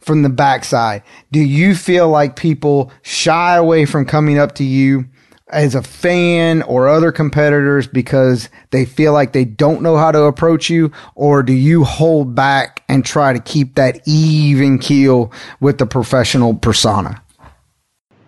[0.00, 1.02] from the backside.
[1.30, 5.04] Do you feel like people shy away from coming up to you?
[5.50, 10.22] As a fan or other competitors because they feel like they don't know how to
[10.22, 10.92] approach you?
[11.14, 16.54] Or do you hold back and try to keep that even keel with the professional
[16.54, 17.22] persona?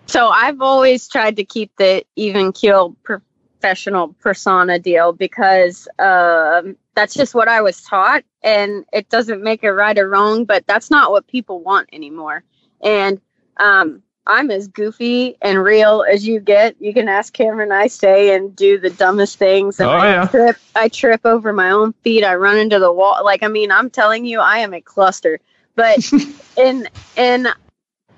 [0.07, 7.13] So i've always tried to keep the even keel professional persona deal because um, that's
[7.13, 10.91] just what i was taught and it doesn't make it right or wrong but that's
[10.91, 12.43] not what people want anymore.
[12.83, 13.21] And
[13.57, 14.01] um,
[14.31, 16.77] I'm as goofy and real as you get.
[16.79, 19.81] You can ask Cameron I stay and do the dumbest things.
[19.81, 20.25] And Oh, I yeah.
[20.27, 22.23] trip I trip over my own feet.
[22.23, 23.21] I run into the wall.
[23.25, 25.41] Like I mean, I'm telling you, I am a cluster.
[25.75, 26.09] But
[26.57, 27.47] in in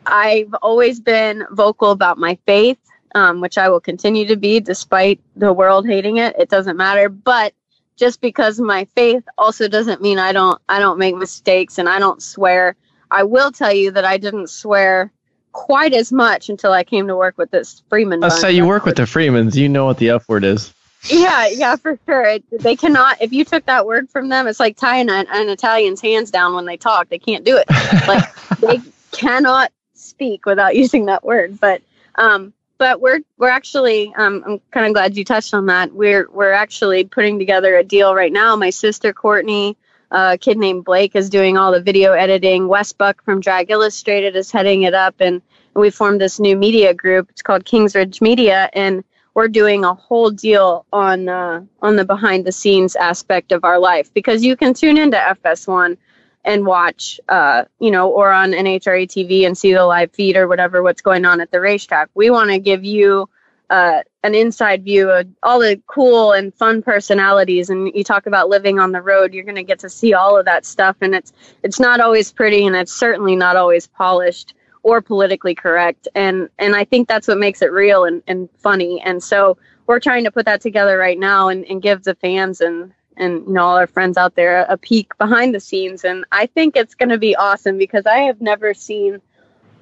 [0.06, 2.78] I've always been vocal about my faith,
[3.16, 6.36] um, which I will continue to be despite the world hating it.
[6.38, 7.10] It doesn't matter.
[7.10, 7.54] But
[7.96, 11.98] just because my faith also doesn't mean I don't I don't make mistakes and I
[11.98, 12.76] don't swear.
[13.10, 15.12] I will tell you that I didn't swear
[15.54, 18.20] quite as much until I came to work with this Freeman.
[18.20, 19.58] Let's say you work with the Freemans.
[19.58, 20.74] You know what the F word is.
[21.06, 22.24] Yeah, yeah, for sure.
[22.24, 23.22] It, they cannot.
[23.22, 26.56] If you took that word from them, it's like tying an, an Italian's hands down
[26.56, 27.10] when they talk.
[27.10, 27.68] They can't do it.
[28.08, 31.60] Like they cannot speak without using that word.
[31.60, 31.82] But
[32.16, 35.94] um, but we're we're actually um, I'm kind of glad you touched on that.
[35.94, 38.56] We're we're actually putting together a deal right now.
[38.56, 39.78] My sister Courtney,
[40.14, 42.68] a kid named Blake, is doing all the video editing.
[42.68, 45.42] Wes Buck from Drag Illustrated is heading it up, and
[45.74, 47.30] we formed this new media group.
[47.32, 52.46] It's called Kingsridge Media, and we're doing a whole deal on uh, on the behind
[52.46, 55.98] the scenes aspect of our life because you can tune into FS1
[56.46, 60.48] and watch, uh, you know, or on NHRA TV and see the live feed or
[60.48, 62.10] whatever what's going on at the racetrack.
[62.14, 63.30] We want to give you
[63.70, 67.70] uh, an inside view of all the cool and fun personalities.
[67.70, 70.38] And you talk about living on the road, you're going to get to see all
[70.38, 70.96] of that stuff.
[71.02, 76.08] And it's it's not always pretty, and it's certainly not always polished or politically correct.
[76.16, 79.02] And and I think that's what makes it real and, and funny.
[79.02, 79.58] And so
[79.88, 83.46] we're trying to put that together right now and, and give the fans and and
[83.46, 86.76] you know all our friends out there a peek behind the scenes and i think
[86.76, 89.22] it's going to be awesome because i have never seen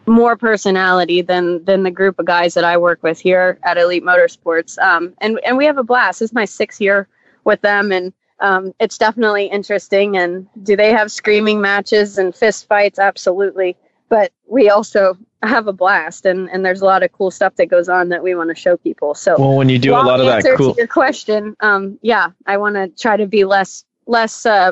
[0.06, 4.04] more personality than than the group of guys that i work with here at elite
[4.04, 4.78] motorsports.
[4.80, 6.20] Um, and and we have a blast.
[6.20, 7.08] This is my sixth year
[7.44, 10.18] with them and um, it's definitely interesting.
[10.18, 12.98] And do they have screaming matches and fist fights?
[12.98, 13.78] Absolutely.
[14.10, 17.68] But we also have a blast and and there's a lot of cool stuff that
[17.68, 19.16] goes on that we want to show people.
[19.16, 22.28] So Well, when you do a lot of that cool, to your question um yeah
[22.46, 24.72] i want to try to be less less uh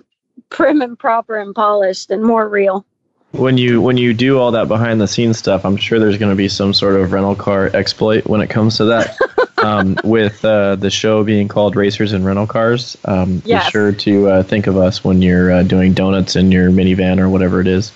[0.49, 2.85] prim and proper and polished and more real
[3.31, 6.31] when you when you do all that behind the scenes stuff, I'm sure there's going
[6.31, 9.17] to be some sort of rental car exploit when it comes to that.
[9.63, 13.65] um, with uh, the show being called Racers and Rental Cars, um, Yes.
[13.67, 17.19] be sure to uh, think of us when you're uh, doing donuts in your minivan
[17.19, 17.91] or whatever it is.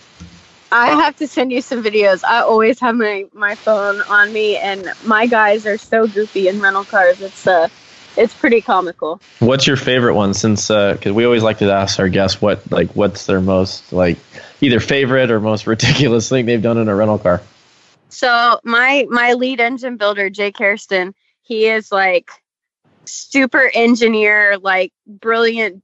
[0.73, 4.57] i have to send you some videos i always have my my phone on me
[4.57, 7.67] and my guys are so goofy in rental cars it's uh
[8.17, 10.33] it's pretty comical What's your favorite one?
[10.33, 14.17] Since because we always like to ask our guests what like what's their most like
[14.63, 17.41] either favorite or most ridiculous thing they've done in a rental car?
[18.10, 22.30] So my my lead engine builder, Jake Hairston, he is like
[23.06, 25.84] super engineer, like brilliant,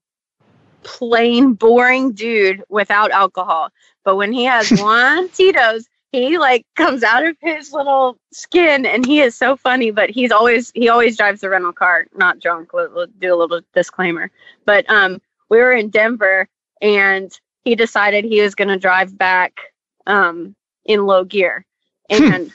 [0.84, 3.70] plain boring dude without alcohol.
[4.04, 9.06] But when he has one Tito's, he like comes out of his little skin and
[9.06, 12.74] he is so funny but he's always he always drives the rental car not drunk
[12.74, 14.32] we'll, we'll do a little disclaimer
[14.66, 16.48] but um we were in denver
[16.82, 19.60] and he decided he was going to drive back
[20.08, 21.66] um in low gear.
[22.10, 22.52] And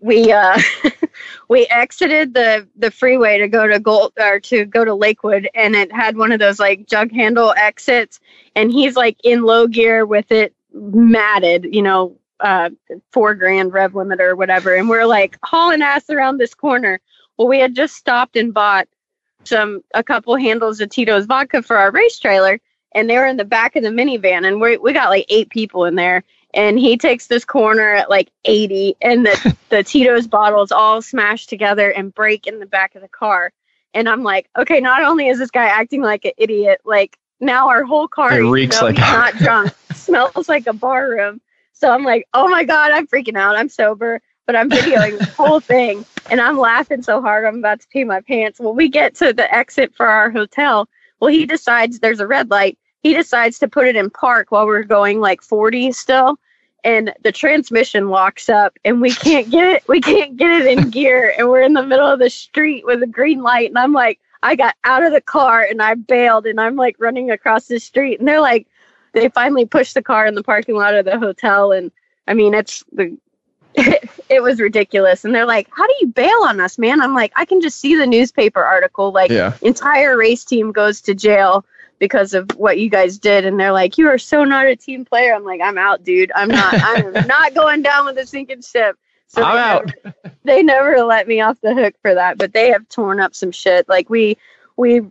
[0.00, 0.58] we uh
[1.48, 5.74] we exited the the freeway to go to gold or to go to lakewood and
[5.74, 8.18] it had one of those like jug handle exits
[8.56, 12.70] and he's like in low gear with it matted you know uh,
[13.12, 17.00] four grand rev limiter or whatever, and we're like hauling ass around this corner.
[17.36, 18.88] Well, we had just stopped and bought
[19.44, 22.60] some a couple handles of Tito's vodka for our race trailer,
[22.94, 25.50] and they were in the back of the minivan, and we we got like eight
[25.50, 26.24] people in there.
[26.54, 31.46] And he takes this corner at like 80, and the the Tito's bottles all smash
[31.46, 33.52] together and break in the back of the car.
[33.92, 37.68] And I'm like, okay, not only is this guy acting like an idiot, like now
[37.68, 41.40] our whole car It reeks like he's not drunk smells like a bar room.
[41.72, 43.56] So I'm like, oh my God, I'm freaking out.
[43.56, 47.80] I'm sober, but I'm videoing the whole thing and I'm laughing so hard I'm about
[47.80, 48.60] to pee my pants.
[48.60, 50.88] Well, we get to the exit for our hotel.
[51.20, 52.78] Well, he decides there's a red light.
[53.04, 56.40] He decides to put it in park while we're going like 40 still.
[56.82, 59.84] And the transmission locks up and we can't get it.
[59.88, 61.32] We can't get it in gear.
[61.38, 63.68] And we're in the middle of the street with a green light.
[63.68, 66.96] And I'm like, I got out of the car and I bailed and I'm like
[66.98, 68.18] running across the street.
[68.18, 68.66] And they're like,
[69.14, 71.90] they finally pushed the car in the parking lot of the hotel and
[72.28, 73.16] i mean it's the
[74.28, 77.32] it, was ridiculous and they're like how do you bail on us man i'm like
[77.36, 79.56] i can just see the newspaper article like Yeah.
[79.62, 81.64] entire race team goes to jail
[81.98, 85.04] because of what you guys did and they're like you are so not a team
[85.04, 88.62] player i'm like i'm out dude i'm not i'm not going down with a sinking
[88.62, 89.92] ship so I'm they out.
[90.04, 93.34] never- they never let me off the hook for that but they have torn up
[93.34, 94.36] some shit like we
[94.76, 95.02] we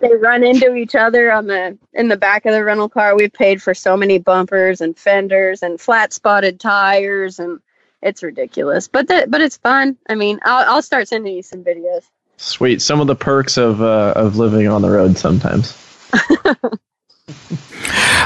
[0.00, 3.14] they run into each other on the in the back of the rental car.
[3.14, 7.60] We've paid for so many bumpers and fenders and flat spotted tires, and
[8.00, 8.88] it's ridiculous.
[8.88, 9.98] But the, but it's fun.
[10.08, 12.04] I mean, I'll I'll start sending you some videos.
[12.38, 12.80] Sweet.
[12.80, 15.76] Some of the perks of uh, of living on the road sometimes.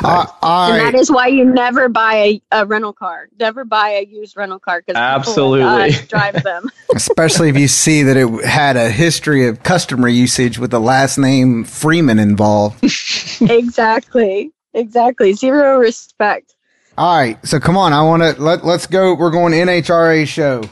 [0.02, 0.92] Uh, all And right.
[0.92, 3.28] that is why you never buy a, a rental car.
[3.38, 5.92] Never buy a used rental car because Absolutely.
[6.08, 6.70] drive them.
[6.94, 11.16] Especially if you see that it had a history of customer usage with the last
[11.18, 12.82] name Freeman involved.
[13.40, 14.52] exactly.
[14.74, 15.32] Exactly.
[15.32, 16.54] Zero respect.
[16.96, 19.14] All right, so come on, I want to let let's go.
[19.14, 20.62] We're going NHRA show.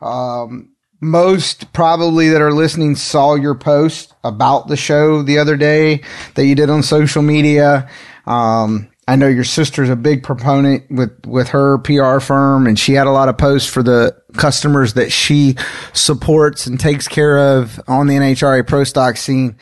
[0.00, 6.02] Um, most probably that are listening saw your post about the show the other day
[6.34, 7.88] that you did on social media.
[8.26, 12.94] Um, I know your sister's a big proponent with with her PR firm, and she
[12.94, 15.56] had a lot of posts for the customers that she
[15.92, 19.56] supports and takes care of on the NHRA Pro Stock scene.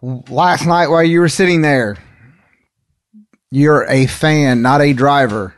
[0.00, 1.96] Last night, while you were sitting there,
[3.50, 5.54] you're a fan, not a driver.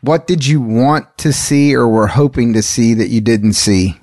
[0.00, 3.98] What did you want to see or were hoping to see that you didn't see?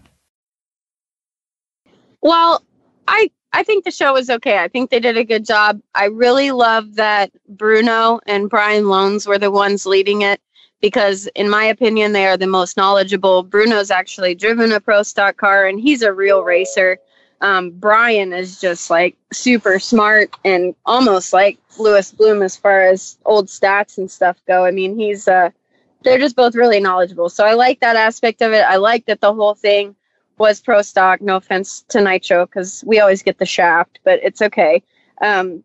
[2.26, 2.64] Well,
[3.08, 4.58] I I think the show was okay.
[4.58, 5.80] I think they did a good job.
[5.94, 10.42] I really love that Bruno and Brian Lohnes were the ones leading it
[10.82, 13.44] because in my opinion they are the most knowledgeable.
[13.44, 16.98] Bruno's actually driven a pro stock car and he's a real racer.
[17.42, 23.20] Um, Brian is just like super smart and almost like Lewis Bloom as far as
[23.24, 24.66] old stats and stuff go.
[24.66, 25.52] I mean, he's uh
[26.04, 27.30] they're just both really knowledgeable.
[27.30, 28.64] So I like that aspect of it.
[28.64, 29.96] I like that the whole thing
[30.38, 31.22] was pro stock.
[31.22, 34.84] No offense to Nitro because we always get the shaft, but it's okay.
[35.22, 35.64] Um,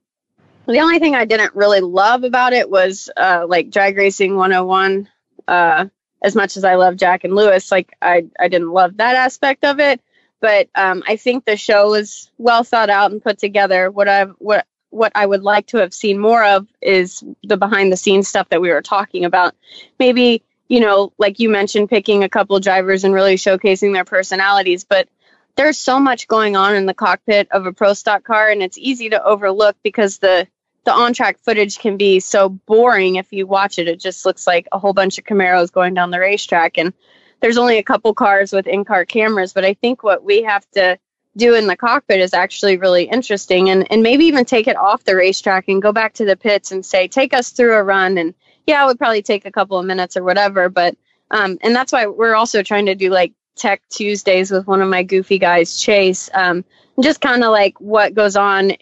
[0.67, 5.09] the only thing I didn't really love about it was uh, like drag racing 101.
[5.49, 5.87] Uh,
[6.23, 9.65] as much as I love Jack and Lewis, like I, I didn't love that aspect
[9.65, 10.01] of it.
[10.41, 13.91] But um, I think the show was well thought out and put together.
[13.91, 17.93] What I what what I would like to have seen more of is the behind
[17.93, 19.55] the scenes stuff that we were talking about.
[19.99, 24.85] Maybe you know, like you mentioned, picking a couple drivers and really showcasing their personalities.
[24.85, 25.09] But
[25.57, 28.79] there's so much going on in the cockpit of a pro stock car, and it's
[28.79, 30.47] easy to overlook because the
[30.85, 33.89] the on track footage can be so boring if you watch it.
[33.89, 36.95] It just looks like a whole bunch of Camaros going down the racetrack, and
[37.41, 39.53] there's only a couple cars with in car cameras.
[39.53, 41.01] But I think what we have to
[41.37, 45.03] do in the cockpit is actually really interesting, and and maybe even take it off
[45.03, 48.19] the racetrack and go back to the pits and say, take us through a run
[48.19, 48.35] and
[48.71, 50.69] yeah, it would probably take a couple of minutes or whatever.
[50.69, 50.97] But
[51.31, 54.89] um, and that's why we're also trying to do like Tech Tuesdays with one of
[54.89, 56.31] my goofy guys, Chase.
[56.33, 56.65] Um,
[57.01, 58.73] just kind of like what goes on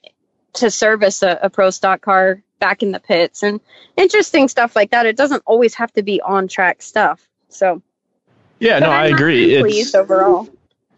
[0.55, 3.61] to service a, a pro stock car back in the pits and
[3.97, 5.07] interesting stuff like that.
[5.07, 7.21] It doesn't always have to be on track stuff.
[7.49, 7.83] So
[8.59, 9.55] Yeah, no, I'm I agree.
[9.55, 10.49] It's overall.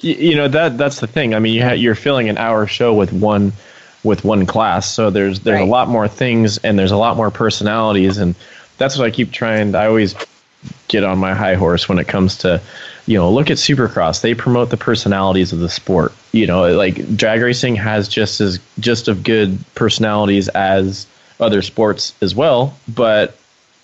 [0.00, 1.34] you know that that's the thing.
[1.34, 3.52] I mean, you ha- you're filling an hour show with one
[4.02, 5.68] with one class, so there's there's Right.
[5.68, 8.34] a lot more things and there's a lot more personalities, and
[8.80, 9.74] that's what I keep trying.
[9.74, 10.14] I always
[10.88, 12.60] get on my high horse when it comes to,
[13.06, 14.22] you know, look at Supercross.
[14.22, 16.14] They promote the personalities of the sport.
[16.32, 21.06] You know, like drag racing has just as just of good personalities as
[21.38, 23.36] other sports as well, but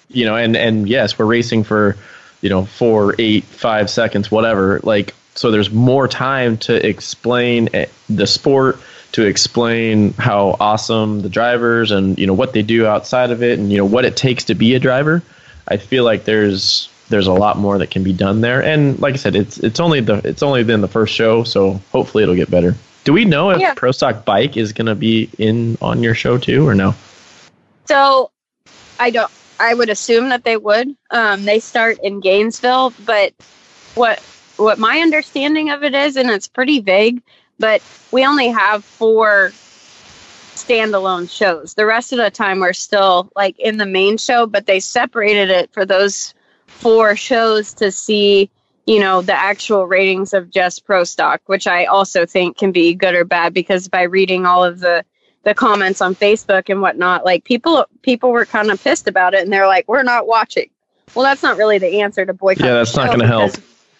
[0.08, 1.96] you know, and and yes, we're racing for,
[2.40, 4.80] you know, four, eight, five seconds, whatever.
[4.82, 8.78] Like, so there's more time to explain eh, the sport,
[9.16, 13.58] to explain how awesome the drivers and you know what they do outside of it,
[13.58, 15.22] and you know what it takes to be a driver.
[15.66, 19.14] I feel like there's there's a lot more that can be done there, and like
[19.14, 22.34] I said, it's it's only the it's only been the first show, so hopefully it'll
[22.34, 22.74] get better.
[23.04, 23.72] Do we know if Yeah.
[23.72, 26.94] Pro Stock Bike is going to be in on your show too, or no?
[27.86, 28.30] So
[29.00, 30.94] I don't I would assume that they would.
[31.10, 33.32] Um, they start in Gainesville, but
[33.94, 34.20] what
[34.58, 37.22] what my understanding of it is, and it's pretty vague,
[37.58, 37.82] but
[38.12, 39.52] we only have four
[40.54, 41.74] standalone shows.
[41.74, 45.50] The rest of the time we're still like in the main show, but they separated
[45.50, 46.34] it for those
[46.66, 48.50] four shows to see,
[48.86, 52.94] you know, the actual ratings of just pro stock, which I also think can be
[52.94, 55.04] good or bad because by reading all of the
[55.44, 59.42] the comments on Facebook and whatnot, like people people were kind of pissed about it
[59.42, 60.70] and they're like, We're not watching.
[61.14, 62.66] Well that's not really the answer to boycott.
[62.66, 63.52] Yeah, that's not gonna help.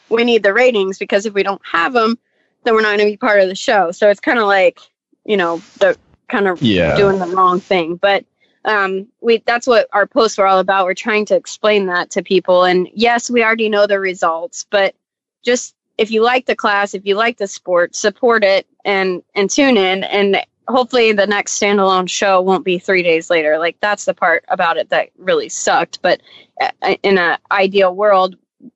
[0.09, 2.19] We need the ratings because if we don't have them,
[2.67, 3.93] then we're not going to be part of the show.
[3.93, 4.81] So it's kind of like,
[5.25, 5.97] you know, the
[6.29, 6.97] kind of Yeah.
[6.97, 7.95] doing the wrong thing.
[7.95, 8.25] But
[8.65, 10.85] um, we that's what our posts were all about.
[10.85, 12.65] We're trying to explain that to people.
[12.65, 14.97] And yes, we already know the results, but
[15.45, 19.49] just if you like the class, if you like the sport, support it and and
[19.49, 20.03] tune in.
[20.03, 23.57] And hopefully, the next standalone show won't be three days later.
[23.59, 26.03] Like that's the part about it that really sucked.
[26.03, 26.21] But
[26.61, 28.35] uh, in an ideal world,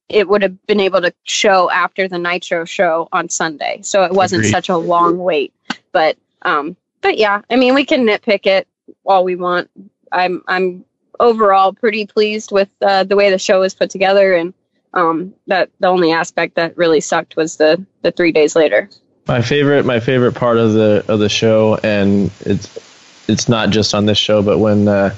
[0.08, 4.12] it would have been able to show after the Nitro show on Sunday, so it
[4.12, 4.50] wasn't Agreed.
[4.50, 5.52] such a long wait.
[5.92, 8.68] But um, but yeah, I mean, we can nitpick it
[9.04, 9.70] all we want.
[10.12, 10.84] I'm I'm
[11.18, 14.54] overall pretty pleased with uh, the way the show was put together, and
[14.94, 18.88] um, that the only aspect that really sucked was the the three days later.
[19.28, 23.94] My favorite, my favorite part of the of the show, and it's it's not just
[23.94, 25.14] on this show, but when uh,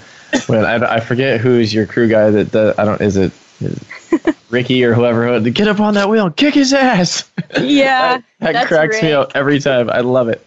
[0.47, 3.77] when I, I forget who's your crew guy that, that I don't is it, is
[3.77, 3.83] it
[4.51, 7.31] Ricky or whoever to get up on that wheel and kick his ass.
[7.61, 9.91] Yeah, that that cracks me up every time.
[9.91, 10.47] I love it.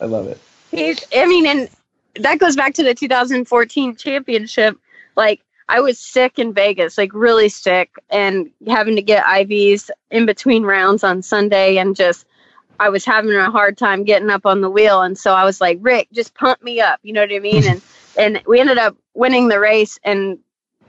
[0.00, 0.40] I love it.
[0.70, 1.68] He's, I mean, and
[2.16, 4.78] that goes back to the 2014 championship.
[5.16, 10.26] Like, I was sick in Vegas, like really sick, and having to get IVs in
[10.26, 12.26] between rounds on Sunday, and just
[12.78, 15.60] I was having a hard time getting up on the wheel, and so I was
[15.60, 17.64] like, Rick, just pump me up, you know what I mean?
[17.68, 17.82] and
[18.16, 20.38] and we ended up winning the race and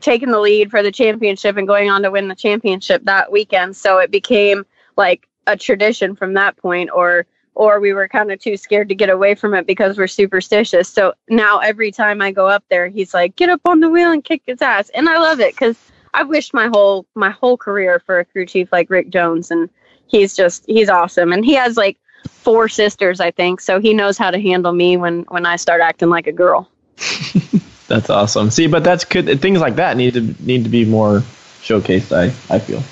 [0.02, 3.76] taking the lead for the championship and going on to win the championship that weekend.
[3.76, 7.26] So it became like a tradition from that point, or
[7.56, 10.88] or we were kind of too scared to get away from it because we're superstitious.
[10.88, 14.12] So now every time I go up there, he's like, "Get up on the wheel
[14.12, 15.78] and kick his ass," and I love it because
[16.14, 19.70] I wished my whole my whole career for a crew chief like Rick Jones, and
[20.08, 24.18] he's just he's awesome, and he has like four sisters, I think, so he knows
[24.18, 26.70] how to handle me when when I start acting like a girl.
[27.88, 28.50] That's awesome.
[28.52, 29.42] See, but that's good.
[29.42, 31.20] Things like that need to need to be more
[31.62, 32.16] showcased.
[32.16, 32.84] I I feel.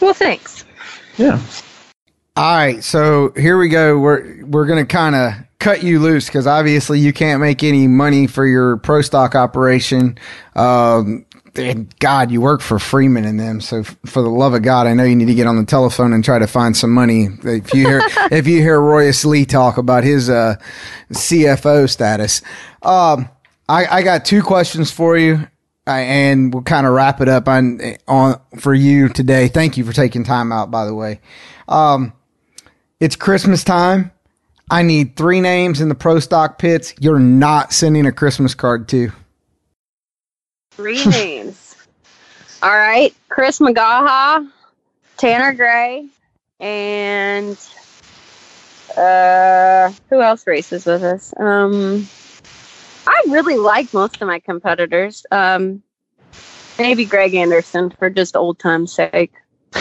[0.00, 0.64] Well, thanks.
[1.16, 1.40] Yeah.
[2.36, 3.98] All right, so here we go.
[3.98, 8.26] We're we're gonna kind of cut you loose because obviously you can't make any money
[8.26, 10.16] for your pro stock operation.
[10.54, 13.60] Um, and God, you work for Freeman and them.
[13.60, 15.64] So f- for the love of God, I know you need to get on the
[15.64, 17.28] telephone and try to find some money.
[17.42, 18.00] If you hear
[18.30, 20.56] if you hear Royce Lee talk about his uh,
[21.12, 22.42] CFO status,
[22.82, 23.28] um,
[23.70, 25.46] I, I got two questions for you.
[25.86, 29.46] I, and we'll kind of wrap it up on on for you today.
[29.46, 31.20] Thank you for taking time out, by the way.
[31.68, 32.12] Um,
[32.98, 34.10] it's Christmas time.
[34.70, 36.94] I need three names in the pro stock pits.
[36.98, 39.12] You're not sending a Christmas card to.
[40.72, 41.76] Three names.
[42.62, 44.50] All right, Chris McGaha,
[45.16, 46.08] Tanner Gray,
[46.58, 47.56] and
[48.96, 51.32] uh, who else races with us?
[51.38, 52.06] Um,
[53.06, 55.24] I really like most of my competitors.
[55.30, 55.82] Um,
[56.78, 59.32] maybe Greg Anderson for just old time's sake.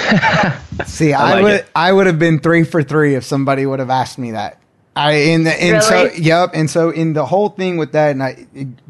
[0.86, 1.68] See, I I, like would it.
[1.76, 4.60] I would have been three for three if somebody would have asked me that.
[4.96, 8.22] I in the and so yep, and so in the whole thing with that, and
[8.22, 8.46] I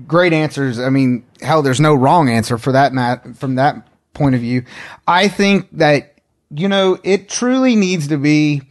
[0.07, 0.79] great answers.
[0.79, 4.63] I mean, hell, there's no wrong answer for that Matt from that point of view.
[5.07, 6.15] I think that
[6.49, 8.63] you know it truly needs to be.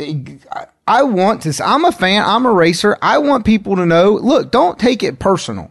[0.00, 0.66] I
[1.02, 1.54] want to.
[1.64, 2.22] I'm a fan.
[2.24, 2.96] I'm a racer.
[3.02, 4.12] I want people to know.
[4.12, 5.70] Look, don't take it personal.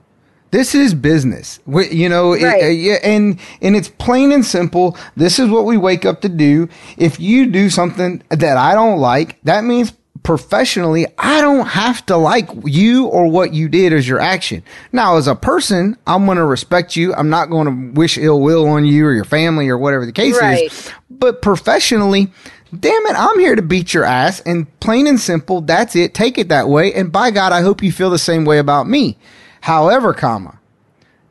[0.52, 1.60] This is business.
[1.66, 2.64] We, you know, it- Right.
[2.64, 4.96] uh, yeah, and and it's plain and simple.
[5.18, 6.70] This is what we wake up to do.
[6.98, 9.92] If you do something that I don't like, that means
[10.24, 14.62] professionally, I don't have to like you or what you did as your action.
[14.92, 17.14] Now, as a person, I'm going to respect you.
[17.14, 20.12] I'm not going to wish ill will on you or your family or whatever the
[20.12, 20.66] case Right.
[20.66, 20.92] is.
[21.10, 22.32] But professionally,
[22.78, 24.40] damn it, I'm here to beat your ass.
[24.42, 26.14] And plain and simple, that's it.
[26.14, 26.94] Take it that way.
[26.94, 29.18] And by God, I hope you feel the same way about me.
[29.62, 30.60] However, comma,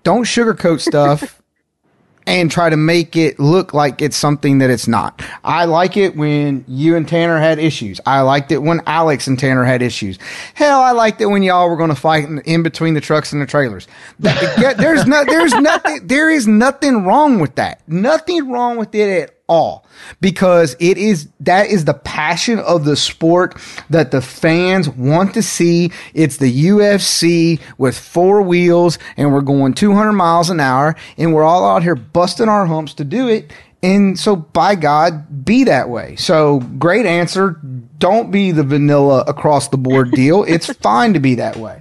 [0.02, 1.40] don't sugarcoat stuff
[2.28, 5.22] and try to make it look like it's something that it's not.
[5.44, 8.00] I like it when you and Tanner had issues.
[8.04, 10.18] I liked it when Alex and Tanner had issues.
[10.54, 13.32] Hell, I liked it when y'all were going to fight in, in between the trucks
[13.32, 13.86] and the trailers.
[14.18, 17.80] That- there's no, there's nothing, there is nothing wrong with that.
[17.88, 19.86] Nothing wrong with it at all.
[20.20, 23.56] Because it is that is the passion of the sport
[23.90, 25.92] that the fans want to see.
[26.14, 31.44] It's the UFC with four wheels and we're going 200 miles an hour and we're
[31.44, 33.52] all out here busting our humps to do it.
[33.82, 36.16] And so by god be that way.
[36.16, 37.60] So great answer.
[37.98, 40.44] Don't be the vanilla across the board deal.
[40.44, 41.80] It's fine to be that way.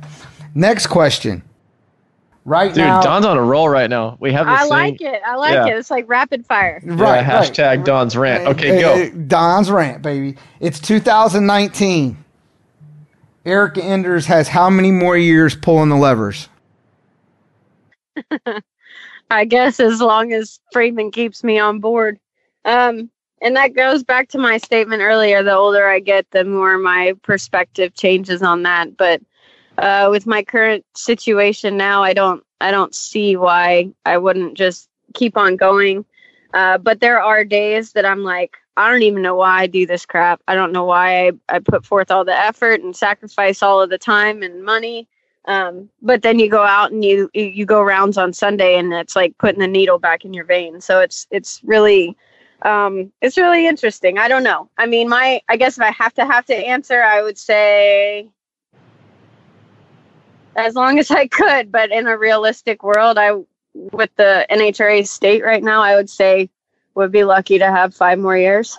[0.54, 1.44] Next question
[2.46, 4.18] right Dude, now Don's on a roll right now.
[4.20, 4.70] We have the I same.
[4.70, 5.22] like it.
[5.26, 5.68] I like Yeah.
[5.68, 5.78] it.
[5.78, 6.82] It's like rapid fire.
[6.86, 7.26] Yeah, right, right.
[7.26, 8.48] hashtag Don's rant.
[8.48, 9.10] Okay, go.
[9.28, 10.36] Don's rant, baby.
[10.60, 12.18] It's 2019.
[13.46, 16.50] Erica Enders has how many more years pulling the levers?
[19.32, 22.20] I guess as long as Freeman keeps me on board.
[22.64, 23.10] Um,
[23.42, 25.44] and that goes back to my statement earlier.
[25.44, 28.98] The older I get, the more my perspective changes on that.
[28.98, 29.22] But
[29.78, 34.90] uh, with my current situation now, I don't, I don't see why I wouldn't just
[35.14, 36.06] keep on going.
[36.54, 39.86] Uh, but there are days that I'm like, I don't even know why I do
[39.86, 40.42] this crap.
[40.48, 43.90] I don't know why I, I put forth all the effort and sacrifice all of
[43.90, 45.08] the time and money.
[45.46, 49.16] Um, but then you go out and you you go rounds on Sunday, and it's
[49.16, 50.82] like putting the needle back in your vein.
[50.82, 52.18] So it's it's really
[52.64, 54.18] um, it's really interesting.
[54.18, 54.70] I don't know.
[54.78, 58.30] I mean, my I guess if I have to have to answer, I would say
[60.56, 61.72] as long as I could.
[61.72, 63.32] But in a realistic world, I
[63.74, 66.50] with the NHRA state right now, I would say
[66.96, 68.78] would be lucky to have five more years.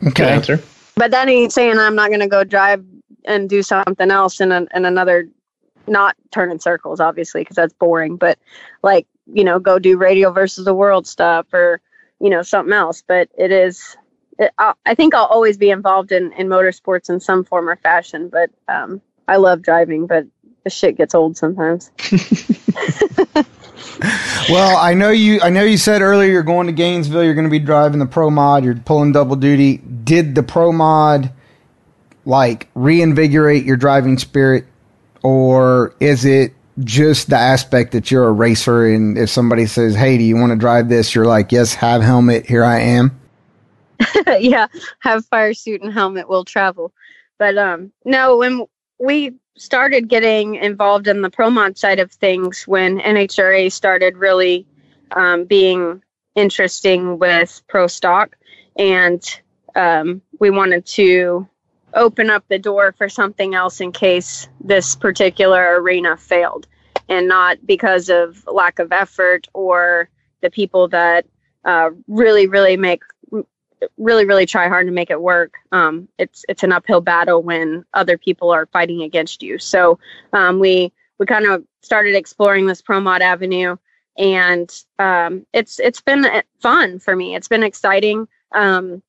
[0.00, 0.32] Good Okay.
[0.32, 0.60] answer.
[0.94, 2.84] But that ain't saying I'm not going to go drive
[3.26, 5.28] and do something else in, an in another,
[5.88, 8.16] not turn in circles, obviously, because that's boring.
[8.16, 8.38] But
[8.82, 11.80] like, you know, go do radio versus the world stuff or,
[12.20, 13.02] you know, something else.
[13.06, 13.96] But it is,
[14.38, 17.76] it, I, I think I'll always be involved in, in motorsports in some form or
[17.76, 18.28] fashion.
[18.28, 20.26] But um, I love driving, but
[20.64, 21.90] the shit gets old sometimes.
[24.48, 25.40] Well, I know you.
[25.42, 27.24] I know you said earlier you're going to Gainesville.
[27.24, 28.64] You're going to be driving the Pro Mod.
[28.64, 29.78] You're pulling double duty.
[29.78, 31.32] Did the Pro Mod
[32.24, 34.64] like reinvigorate your driving spirit,
[35.22, 38.86] or is it just the aspect that you're a racer?
[38.86, 42.02] And if somebody says, "Hey, do you want to drive this?" You're like, "Yes, have
[42.02, 42.46] helmet.
[42.46, 43.18] Here I am."
[44.38, 44.66] yeah,
[45.00, 46.92] have fire suit and helmet will travel.
[47.38, 48.66] But um no, when
[48.98, 54.66] we started getting involved in the pro mod side of things when NHRA started really
[55.12, 56.02] um, being
[56.34, 58.36] interesting with pro stock.
[58.76, 59.22] And
[59.74, 61.48] um, we wanted to
[61.94, 66.66] open up the door for something else in case this particular arena failed.
[67.08, 70.08] And not because of lack of effort or
[70.42, 71.24] the people that
[71.64, 73.02] uh, really really make
[73.96, 75.54] really really try hard to make it work.
[75.72, 79.58] Um, it's it's an uphill battle when other people are fighting against you.
[79.58, 79.98] So
[80.32, 83.76] um, we we kind of started exploring this pro mod avenue
[84.18, 87.34] and um, it's it's been uh, fun for me.
[87.34, 88.28] It's been exciting.
[88.52, 89.02] Um,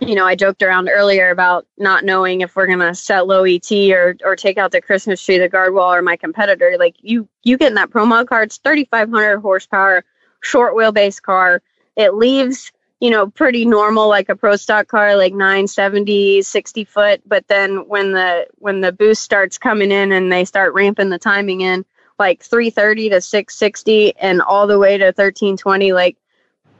[0.00, 3.44] you know i joked around earlier about not knowing if we're going to set low
[3.44, 6.76] et or or take out the christmas tree the guard wall or my competitor.
[6.78, 10.04] Like you you get in that pro mod car it's 3500 horsepower
[10.40, 11.62] short wheelbase car.
[11.96, 12.70] It leaves
[13.00, 17.22] you know, pretty normal like a pro stock car, like 970, 60 foot.
[17.26, 21.18] But then when the when the boost starts coming in and they start ramping the
[21.18, 21.84] timing in,
[22.18, 26.16] like 330 to 660 and all the way to 1320, like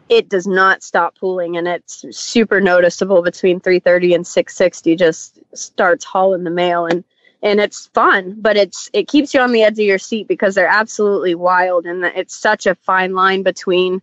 [0.09, 1.57] it does not stop pulling.
[1.57, 6.87] And it's super noticeable between 330 and 660 just starts hauling the mail.
[6.87, 7.05] And
[7.41, 10.57] and it's fun but it's it keeps you on the edge of your seat because
[10.57, 11.87] they're absolutely wild.
[11.87, 14.03] And it's such a fine line between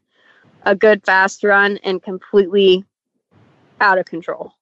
[0.65, 2.85] a good fast run and completely
[3.79, 4.53] out of control.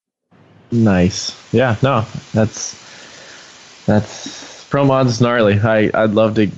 [0.71, 1.35] Nice.
[1.53, 1.75] Yeah.
[1.83, 2.79] No, that's
[3.85, 5.59] that's pro mod's gnarly.
[5.59, 6.49] I I'd love to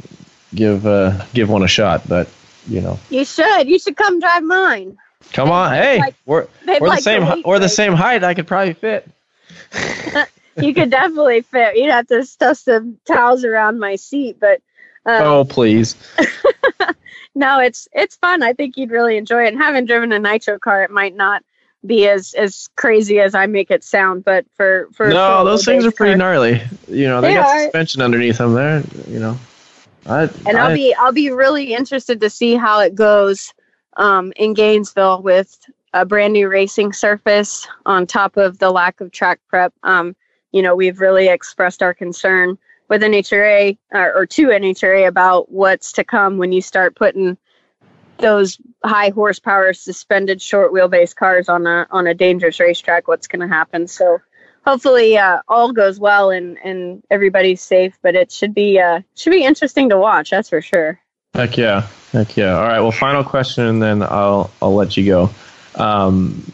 [0.54, 2.30] give uh give one a shot, but
[2.68, 3.68] you know, You should.
[3.68, 4.98] You should come drive mine.
[5.34, 5.74] come on.
[5.74, 8.24] Hey, like- we're we're like the same the we're the same height.
[8.24, 9.08] I could probably fit.
[10.62, 11.76] you could definitely fit.
[11.76, 14.62] You'd have to stuff some towels around my seat, but
[15.06, 15.96] um, oh, please.
[17.36, 18.44] no, it's it's fun.
[18.44, 19.50] I think you'd really enjoy it.
[19.50, 21.44] And having driven a nitro car, it might not
[21.86, 25.86] be as as crazy as I make it sound, but for for no, those things
[25.86, 26.62] are pretty car- gnarly.
[26.88, 27.64] You know, they, They got are.
[27.64, 28.54] suspension underneath them.
[28.54, 29.38] There, you know.
[30.08, 33.54] I, and I, I'll be I'll be really interested to see how it goes
[33.98, 35.60] um, in Gainesville with
[35.94, 39.74] a brand new racing surface on top of the lack of track prep.
[39.84, 40.16] Um,
[40.52, 42.58] you know, we've really expressed our concern
[42.88, 47.38] with NHRA or, or to NHRA about what's to come when you start putting
[48.18, 53.08] those high horsepower suspended short wheelbase cars on a on a dangerous racetrack.
[53.08, 53.88] What's going to happen?
[53.88, 54.20] So
[54.66, 57.98] hopefully uh, all goes well and and everybody's safe.
[58.02, 60.30] But it should be uh, should be interesting to watch.
[60.30, 61.00] That's for sure.
[61.34, 62.58] Heck yeah, heck yeah.
[62.58, 62.80] All right.
[62.80, 65.30] Well, final question, and then I'll I'll let you go.
[65.76, 66.52] Um,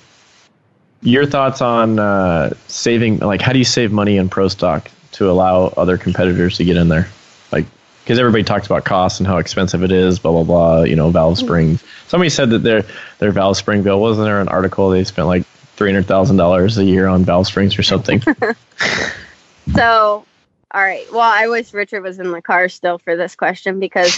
[1.04, 3.20] your thoughts on uh, saving?
[3.20, 6.78] Like, how do you save money in pro stock to allow other competitors to get
[6.78, 7.07] in there?
[7.51, 7.66] Like,
[8.03, 10.84] because everybody talks about costs and how expensive it is, blah blah blah.
[10.84, 11.84] You know, valve springs.
[12.07, 12.84] Somebody said that their
[13.20, 15.45] their valve spring bill wasn't there an article they spent like
[15.76, 18.22] three hundred thousand dollars a year on valve springs or something.
[19.76, 20.26] So,
[20.72, 21.09] all right.
[21.12, 24.18] Well, I wish Richard was in the car still for this question because,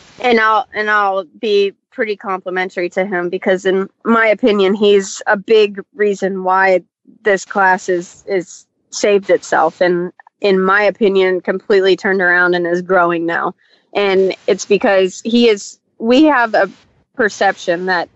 [0.20, 5.36] and I'll and I'll be pretty complimentary to him because, in my opinion, he's a
[5.36, 6.82] big reason why
[7.22, 10.12] this class is is saved itself and,
[10.44, 13.56] in my opinion, completely turned around and is growing now.
[13.92, 15.80] And it's because he is.
[15.98, 16.70] We have a
[17.14, 18.08] perception that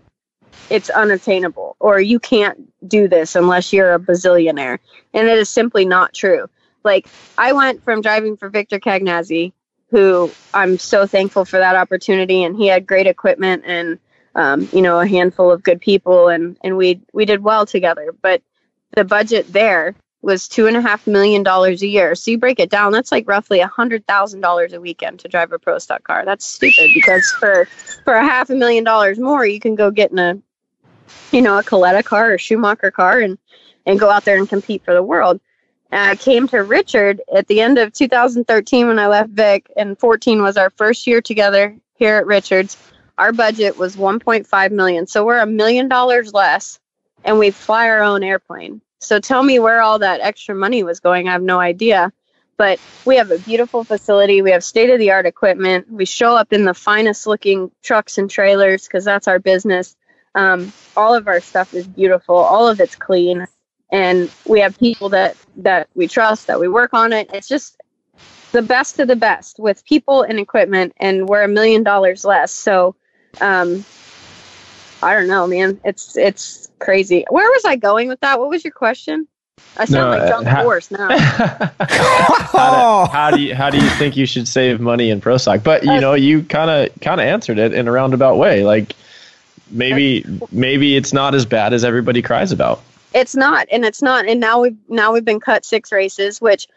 [0.69, 4.79] it's unattainable or you can't do this unless you're a bazillionaire,
[5.13, 6.47] and it is simply not true
[6.83, 7.07] like
[7.37, 9.53] I went from driving for Victor Cagnazzi,
[9.89, 13.99] who I'm so thankful for that opportunity, and he had great equipment and
[14.35, 18.13] um, you know a handful of good people, and and we we did well together.
[18.21, 18.41] But
[18.95, 22.13] the budget there was two and a half million dollars a year.
[22.15, 25.27] So you break it down, that's like roughly a hundred thousand dollars a weekend to
[25.27, 26.25] drive a pro stock car.
[26.25, 27.65] That's stupid because for
[28.03, 30.41] for a half a million dollars more, you can go get in a
[31.31, 33.37] you know a Coletta car or Schumacher car and
[33.85, 35.39] and go out there and compete for the world.
[35.91, 39.97] And I came to Richard at the end of 2013 when I left Vic, and
[39.97, 42.77] 14 was our first year together here at Richards.
[43.17, 46.79] Our budget was 1.5 million, so we're a million dollars less,
[47.23, 48.81] and we fly our own airplane.
[48.99, 51.27] So tell me where all that extra money was going.
[51.27, 52.11] I have no idea.
[52.57, 54.41] But we have a beautiful facility.
[54.41, 55.91] We have state of the art equipment.
[55.91, 59.95] We show up in the finest looking trucks and trailers because that's our business.
[60.35, 62.35] Um, all of our stuff is beautiful.
[62.35, 63.47] All of it's clean
[63.91, 67.81] and we have people that that we trust that we work on it it's just
[68.51, 72.51] the best of the best with people and equipment and we're a million dollars less
[72.51, 72.95] so
[73.41, 73.83] um
[75.01, 78.63] i don't know man it's it's crazy where was i going with that what was
[78.63, 79.27] your question
[79.77, 81.09] i sound No, like uh, drunk ha- horse now
[82.59, 85.37] how, do, how do you how do you think you should save money in pro
[85.37, 85.63] stock?
[85.63, 88.63] But you know, you kind of kind of answered it in a roundabout way.
[88.63, 88.95] Like
[89.71, 92.81] maybe maybe it's not as bad as everybody cries about.
[93.13, 94.27] It's not, and it's not.
[94.27, 96.67] And now we've now we've been cut six races, which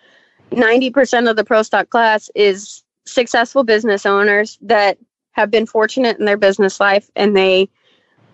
[0.51, 4.99] ninety percent of the pro stock class is successful business owners that
[5.33, 7.69] have been fortunate in their business life and they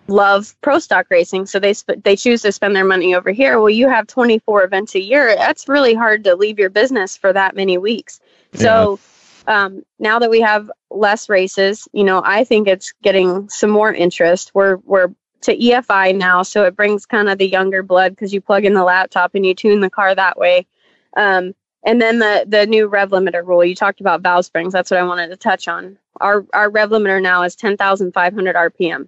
[0.09, 3.59] love pro stock racing, so they sp- they choose to spend their money over here.
[3.59, 5.35] Well, you have twenty four events a year.
[5.35, 8.19] That's really hard to leave your business for that many weeks.
[8.53, 8.99] So.
[9.47, 13.91] Um, now that we have less races, you know, I think it's getting some more
[13.91, 14.51] interest.
[14.53, 15.07] We're we're
[15.41, 18.73] to EFI now, so it brings kind of the younger blood because you plug in
[18.73, 20.67] the laptop and you tune the car that way.
[21.15, 23.63] Um, and then the the new rev limiter rule.
[23.63, 24.73] You talked about valve springs.
[24.73, 25.97] That's what I wanted to touch on.
[26.19, 29.07] Our our rev limiter now is ten thousand five hundred RPM.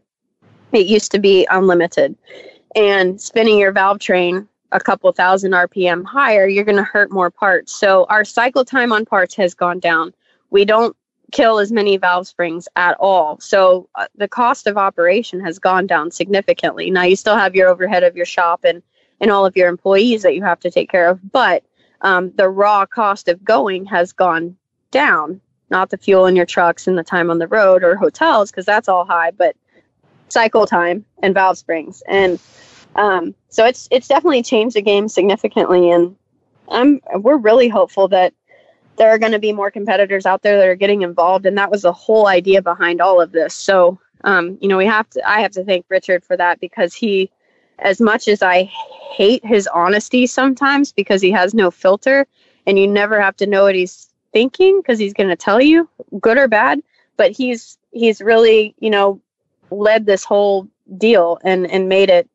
[0.74, 2.16] It used to be unlimited,
[2.76, 7.30] and spinning your valve train a couple thousand RPM higher, you're going to hurt more
[7.30, 7.74] parts.
[7.74, 10.14] So our cycle time on parts has gone down.
[10.50, 10.96] We don't
[11.32, 13.40] kill as many valve springs at all.
[13.40, 16.92] So uh, the cost of operation has gone down significantly.
[16.92, 18.82] Now you still have your overhead of your shop and
[19.20, 21.64] and all of your employees that you have to take care of, but
[22.02, 24.58] um, the raw cost of going has gone
[24.90, 25.40] down.
[25.70, 28.66] Not the fuel in your trucks and the time on the road or hotels because
[28.66, 29.56] that's all high, but
[30.32, 32.02] cycle time and valve springs.
[32.08, 32.40] And
[32.96, 35.92] um, so it's it's definitely changed the game significantly.
[35.92, 36.16] And
[36.70, 38.34] I'm we're really hopeful that
[38.98, 41.46] there are going to be more competitors out there that are getting involved.
[41.46, 43.54] And that was the whole idea behind all of this.
[43.54, 46.94] So um, you know we have to i have to thank richard for that because
[46.94, 47.30] he
[47.80, 52.28] as much as i hate his honesty sometimes because he has no filter
[52.66, 55.90] and you never have to know what he's thinking because he's going to tell you
[56.20, 56.82] good or bad
[57.18, 59.20] but he's he's really you know
[59.72, 60.68] led this whole
[60.98, 62.30] deal and and made it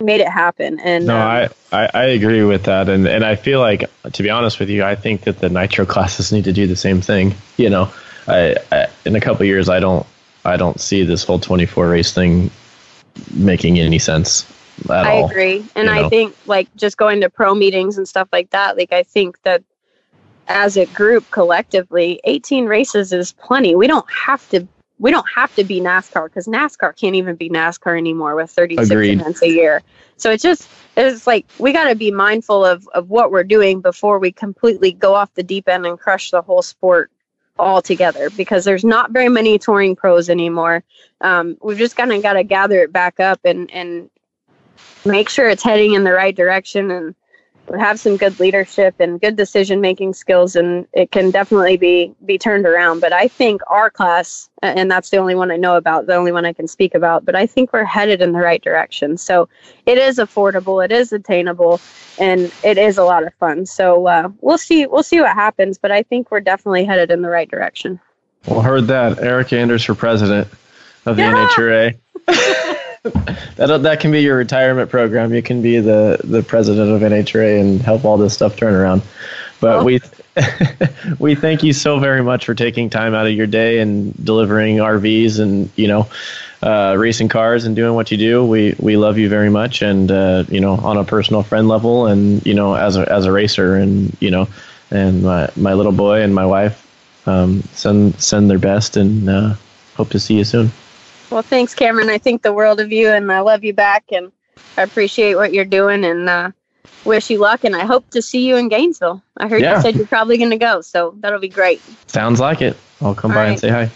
[0.00, 0.80] made it happen.
[0.80, 4.22] And No, um, I, I, I agree with that, and and I feel like to
[4.22, 7.00] be honest with you, I think that the nitro classes need to do the same
[7.00, 7.34] thing.
[7.56, 7.92] You know,
[8.26, 10.06] I, I in a couple years, I don't
[10.44, 12.50] I don't see this whole 24 race thing
[13.34, 14.50] making any sense
[14.84, 15.30] at I all.
[15.30, 15.64] agree.
[15.76, 16.08] And you I know?
[16.08, 19.62] think like just going to pro meetings and stuff like that, like I think that
[20.46, 23.74] as a group collectively, 18 races is plenty.
[23.74, 24.66] We don't have to
[25.00, 28.90] we don't have to be NASCAR because NASCAR can't even be NASCAR anymore with 36
[28.90, 29.20] Agreed.
[29.20, 29.82] events a year.
[30.18, 33.80] So it's just it's like we got to be mindful of of what we're doing
[33.80, 37.10] before we completely go off the deep end and crush the whole sport
[37.58, 40.84] altogether because there's not very many touring pros anymore.
[41.22, 44.10] Um, we've just kind of got to gather it back up and and
[45.06, 47.14] make sure it's heading in the right direction and
[47.78, 52.36] have some good leadership and good decision making skills and it can definitely be be
[52.38, 56.06] turned around but i think our class and that's the only one i know about
[56.06, 58.62] the only one i can speak about but i think we're headed in the right
[58.62, 59.48] direction so
[59.86, 61.80] it is affordable it is attainable
[62.18, 65.78] and it is a lot of fun so uh, we'll see we'll see what happens
[65.78, 68.00] but i think we're definitely headed in the right direction
[68.46, 69.18] Well, heard that.
[69.20, 70.48] Erica Enders for president
[71.06, 71.48] of the Yeah.
[71.56, 71.98] NHRA.
[73.02, 75.32] that that can be your retirement program.
[75.32, 79.02] You can be the the president of NHRA and help all this stuff turn around.
[79.60, 80.00] But Well- we
[81.18, 84.76] we thank you so very much for taking time out of your day and delivering
[84.76, 86.08] RVs and you know
[86.62, 88.44] uh, racing cars and doing what you do.
[88.44, 92.06] We we love you very much, and uh, you know on a personal friend level,
[92.06, 94.46] and you know as a as a racer, and you know,
[94.90, 96.86] and my my little boy and my wife
[97.26, 99.54] um, send send their best, and uh,
[99.94, 100.70] hope to see you soon.
[101.30, 104.30] Well thanks cameron i think the world of you and i love you back and
[104.76, 106.50] i appreciate what you're doing and uh,
[107.04, 109.76] wish you luck and i hope to see you in gainesville i heard Yeah.
[109.76, 112.76] you said you're probably going to go so that'll be great Sounds like it.
[113.00, 113.50] I'll come All by right.
[113.50, 113.86] and say hi.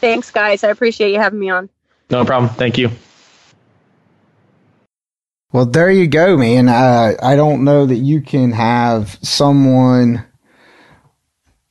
[0.00, 1.68] thanks guys i appreciate you having me on
[2.10, 2.52] No problem.
[2.54, 2.90] Thank you.
[5.52, 6.68] Well, there you go, man.
[6.68, 10.24] Uh, I don't know that you can have someone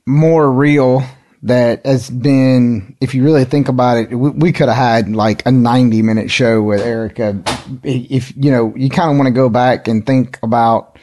[0.06, 1.04] more real
[1.44, 5.46] that has been, if you really think about it, we, we could have had like
[5.46, 7.42] a 90 minute show with Erica.
[7.84, 10.98] If, you know, you kind of want to go back and think about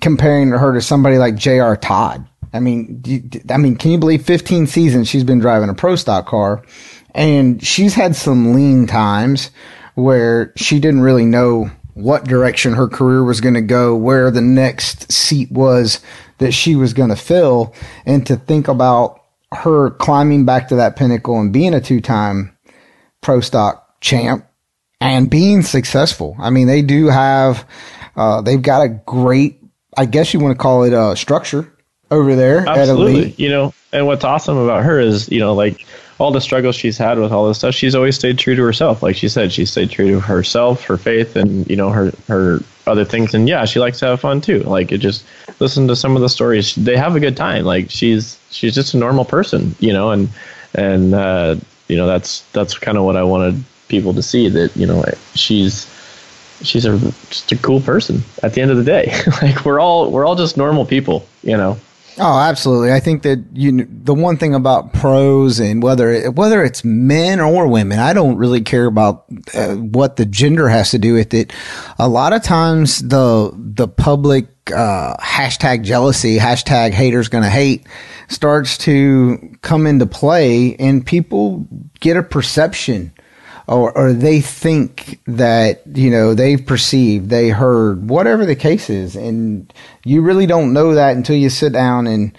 [0.00, 1.76] comparing her to somebody like J.R.
[1.76, 2.26] Todd.
[2.52, 5.96] I mean, you- I mean, can you believe 15 seasons she's been driving a pro
[5.96, 6.62] stock car
[7.14, 9.50] and she's had some lean times
[9.94, 14.40] where she didn't really know what direction her career was going to go, where the
[14.40, 16.00] next seat was
[16.38, 17.72] that she was going to fill,
[18.04, 19.20] and to think about
[19.54, 22.56] her climbing back to that pinnacle and being a two time
[23.20, 24.46] pro stock champ
[25.00, 26.36] and being successful.
[26.38, 27.68] I mean, they do have,
[28.16, 29.60] uh, they've got a great,
[29.96, 31.72] I guess you want to call it a structure
[32.10, 33.30] over there at Absolutely.
[33.36, 35.86] You know, and what's awesome about her is, you know, like
[36.18, 39.02] all the struggles she's had with all this stuff, she's always stayed true to herself.
[39.02, 42.60] Like she said, she stayed true to herself, her faith, and you know her her
[42.86, 43.34] other things.
[43.34, 44.60] And yeah, she likes to have fun too.
[44.60, 45.24] Like it just
[45.60, 46.74] listen to some of the stories.
[46.74, 47.64] They have a good time.
[47.64, 50.28] Like she's she's just a normal person, you know, and
[50.74, 51.56] and uh,
[51.88, 55.04] you know that's that's kind of what I wanted people to see that you know
[55.34, 55.90] she's
[56.62, 56.98] she's a
[57.30, 59.14] just a cool person at the end of the day.
[59.42, 61.78] like we're all we're all just normal people, you know.
[62.16, 62.92] Oh, absolutely.
[62.92, 67.40] I think that you the one thing about pros and whether it, whether it's men
[67.40, 71.34] or women, I don't really care about uh, what the gender has to do with
[71.34, 71.52] it.
[71.98, 77.84] A lot of times the the public uh, hashtag jealousy, hashtag haters gonna hate
[78.28, 81.66] starts to come into play, and people
[81.98, 83.12] get a perception
[83.66, 89.16] or, or they think that you know they've perceived they heard whatever the case is
[89.16, 89.72] and
[90.04, 92.36] you really don't know that until you sit down and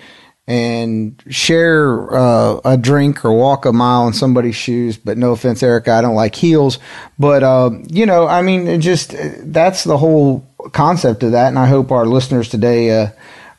[0.47, 4.95] and share uh, a drink or walk a mile in somebody's shoes.
[4.95, 6.80] But no offense erica i don't like heels.
[7.17, 9.15] But uh, you know i mean just
[9.51, 11.47] that's the whole concept of that.
[11.47, 13.07] And i hope our listeners today uh,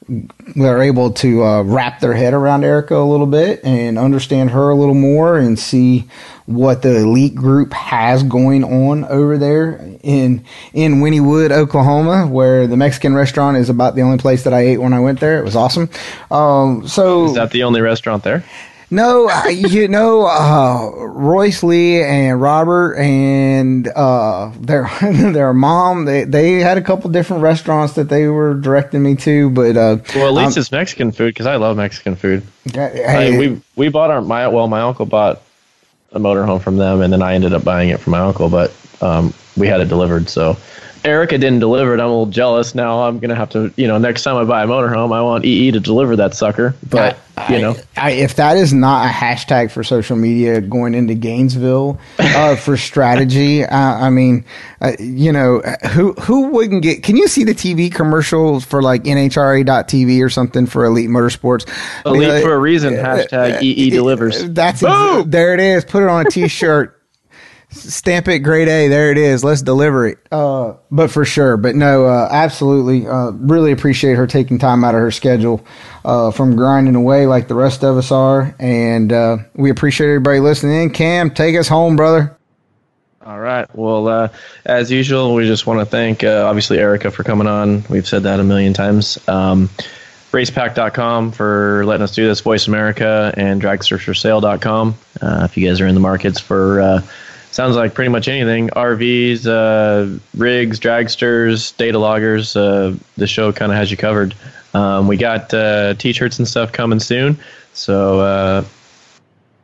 [0.08, 4.70] they're able to uh, wrap their head around Erica a little bit and understand her
[4.70, 6.08] a little more and see
[6.46, 12.76] what the elite group has going on over there in in Wynnewood, Oklahoma, where the
[12.76, 15.38] Mexican restaurant is about the only place that I ate when I went there.
[15.38, 15.90] It was awesome.
[16.30, 18.44] Um, so Is that the only restaurant there?
[18.88, 26.04] no, you know, uh, Royce Lee and Robert and uh, their their mom.
[26.04, 29.98] They they had a couple different restaurants that they were directing me to, but uh,
[30.14, 32.44] Well, at least um, it's Mexican food because I love Mexican food.
[32.74, 33.38] I hey, mean,
[33.74, 35.42] we we bought our my well, my uncle bought
[36.12, 38.74] a motorhome from them, and then I ended up buying it from my uncle, but
[39.00, 40.28] um, we had it delivered.
[40.28, 40.56] So
[41.06, 42.00] Erica didn't deliver it.
[42.00, 42.74] I'm a little jealous.
[42.74, 45.44] Now I'm gonna have to, you know, next time I buy a motorhome, I want
[45.44, 46.74] EE to deliver that sucker.
[46.88, 47.18] But
[47.50, 52.00] you know, I, if that is not a hashtag for social media going into Gainesville
[52.18, 54.44] uh, for strategy, uh, I mean,
[54.80, 57.02] uh, you know, who who wouldn't get?
[57.02, 61.66] Can you see the TV commercials for like NHRA.TV or something for Elite Motorsports?
[62.04, 62.94] elite Uh, for a reason.
[62.94, 64.48] Hashtag EE delivers.
[64.50, 65.54] That's ex- there.
[65.54, 65.84] It is.
[65.84, 66.95] Put it on a T-shirt.
[67.76, 68.88] Stamp it grade A.
[68.88, 69.44] There it is.
[69.44, 70.18] Let's deliver it.
[70.30, 71.56] Uh, but for sure.
[71.56, 73.06] But no, uh, absolutely.
[73.06, 75.64] Uh, really appreciate her taking time out of her schedule
[76.04, 78.54] uh, from grinding away like the rest of us are.
[78.58, 80.90] And uh, we appreciate everybody listening in.
[80.90, 82.36] Cam, take us home, brother.
[83.24, 83.66] All right.
[83.74, 84.28] Well, uh,
[84.64, 87.84] as usual, we just want to thank obviously Erica for coming on.
[87.90, 89.18] We've said that a million times.
[89.28, 89.68] Um,
[90.36, 94.96] racepack.com for letting us do this, Voice America, and dragsearchersale.com.
[95.20, 96.80] Uh, if you guys are in the markets for,
[97.56, 103.72] sounds like pretty much anything RVs, uh, rigs, dragsters, data loggers, uh, the show kind
[103.72, 104.34] of has you covered.
[104.74, 107.38] Um, we got uh, t shirts and stuff coming soon.
[107.72, 108.64] So uh,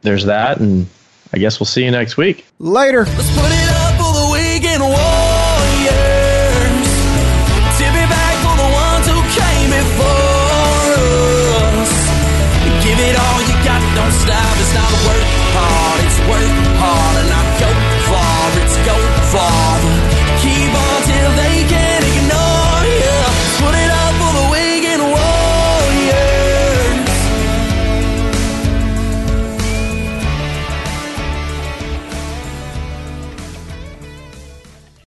[0.00, 0.58] there's that.
[0.58, 0.86] And
[1.34, 2.46] I guess we'll see you next week.
[2.58, 3.04] Later.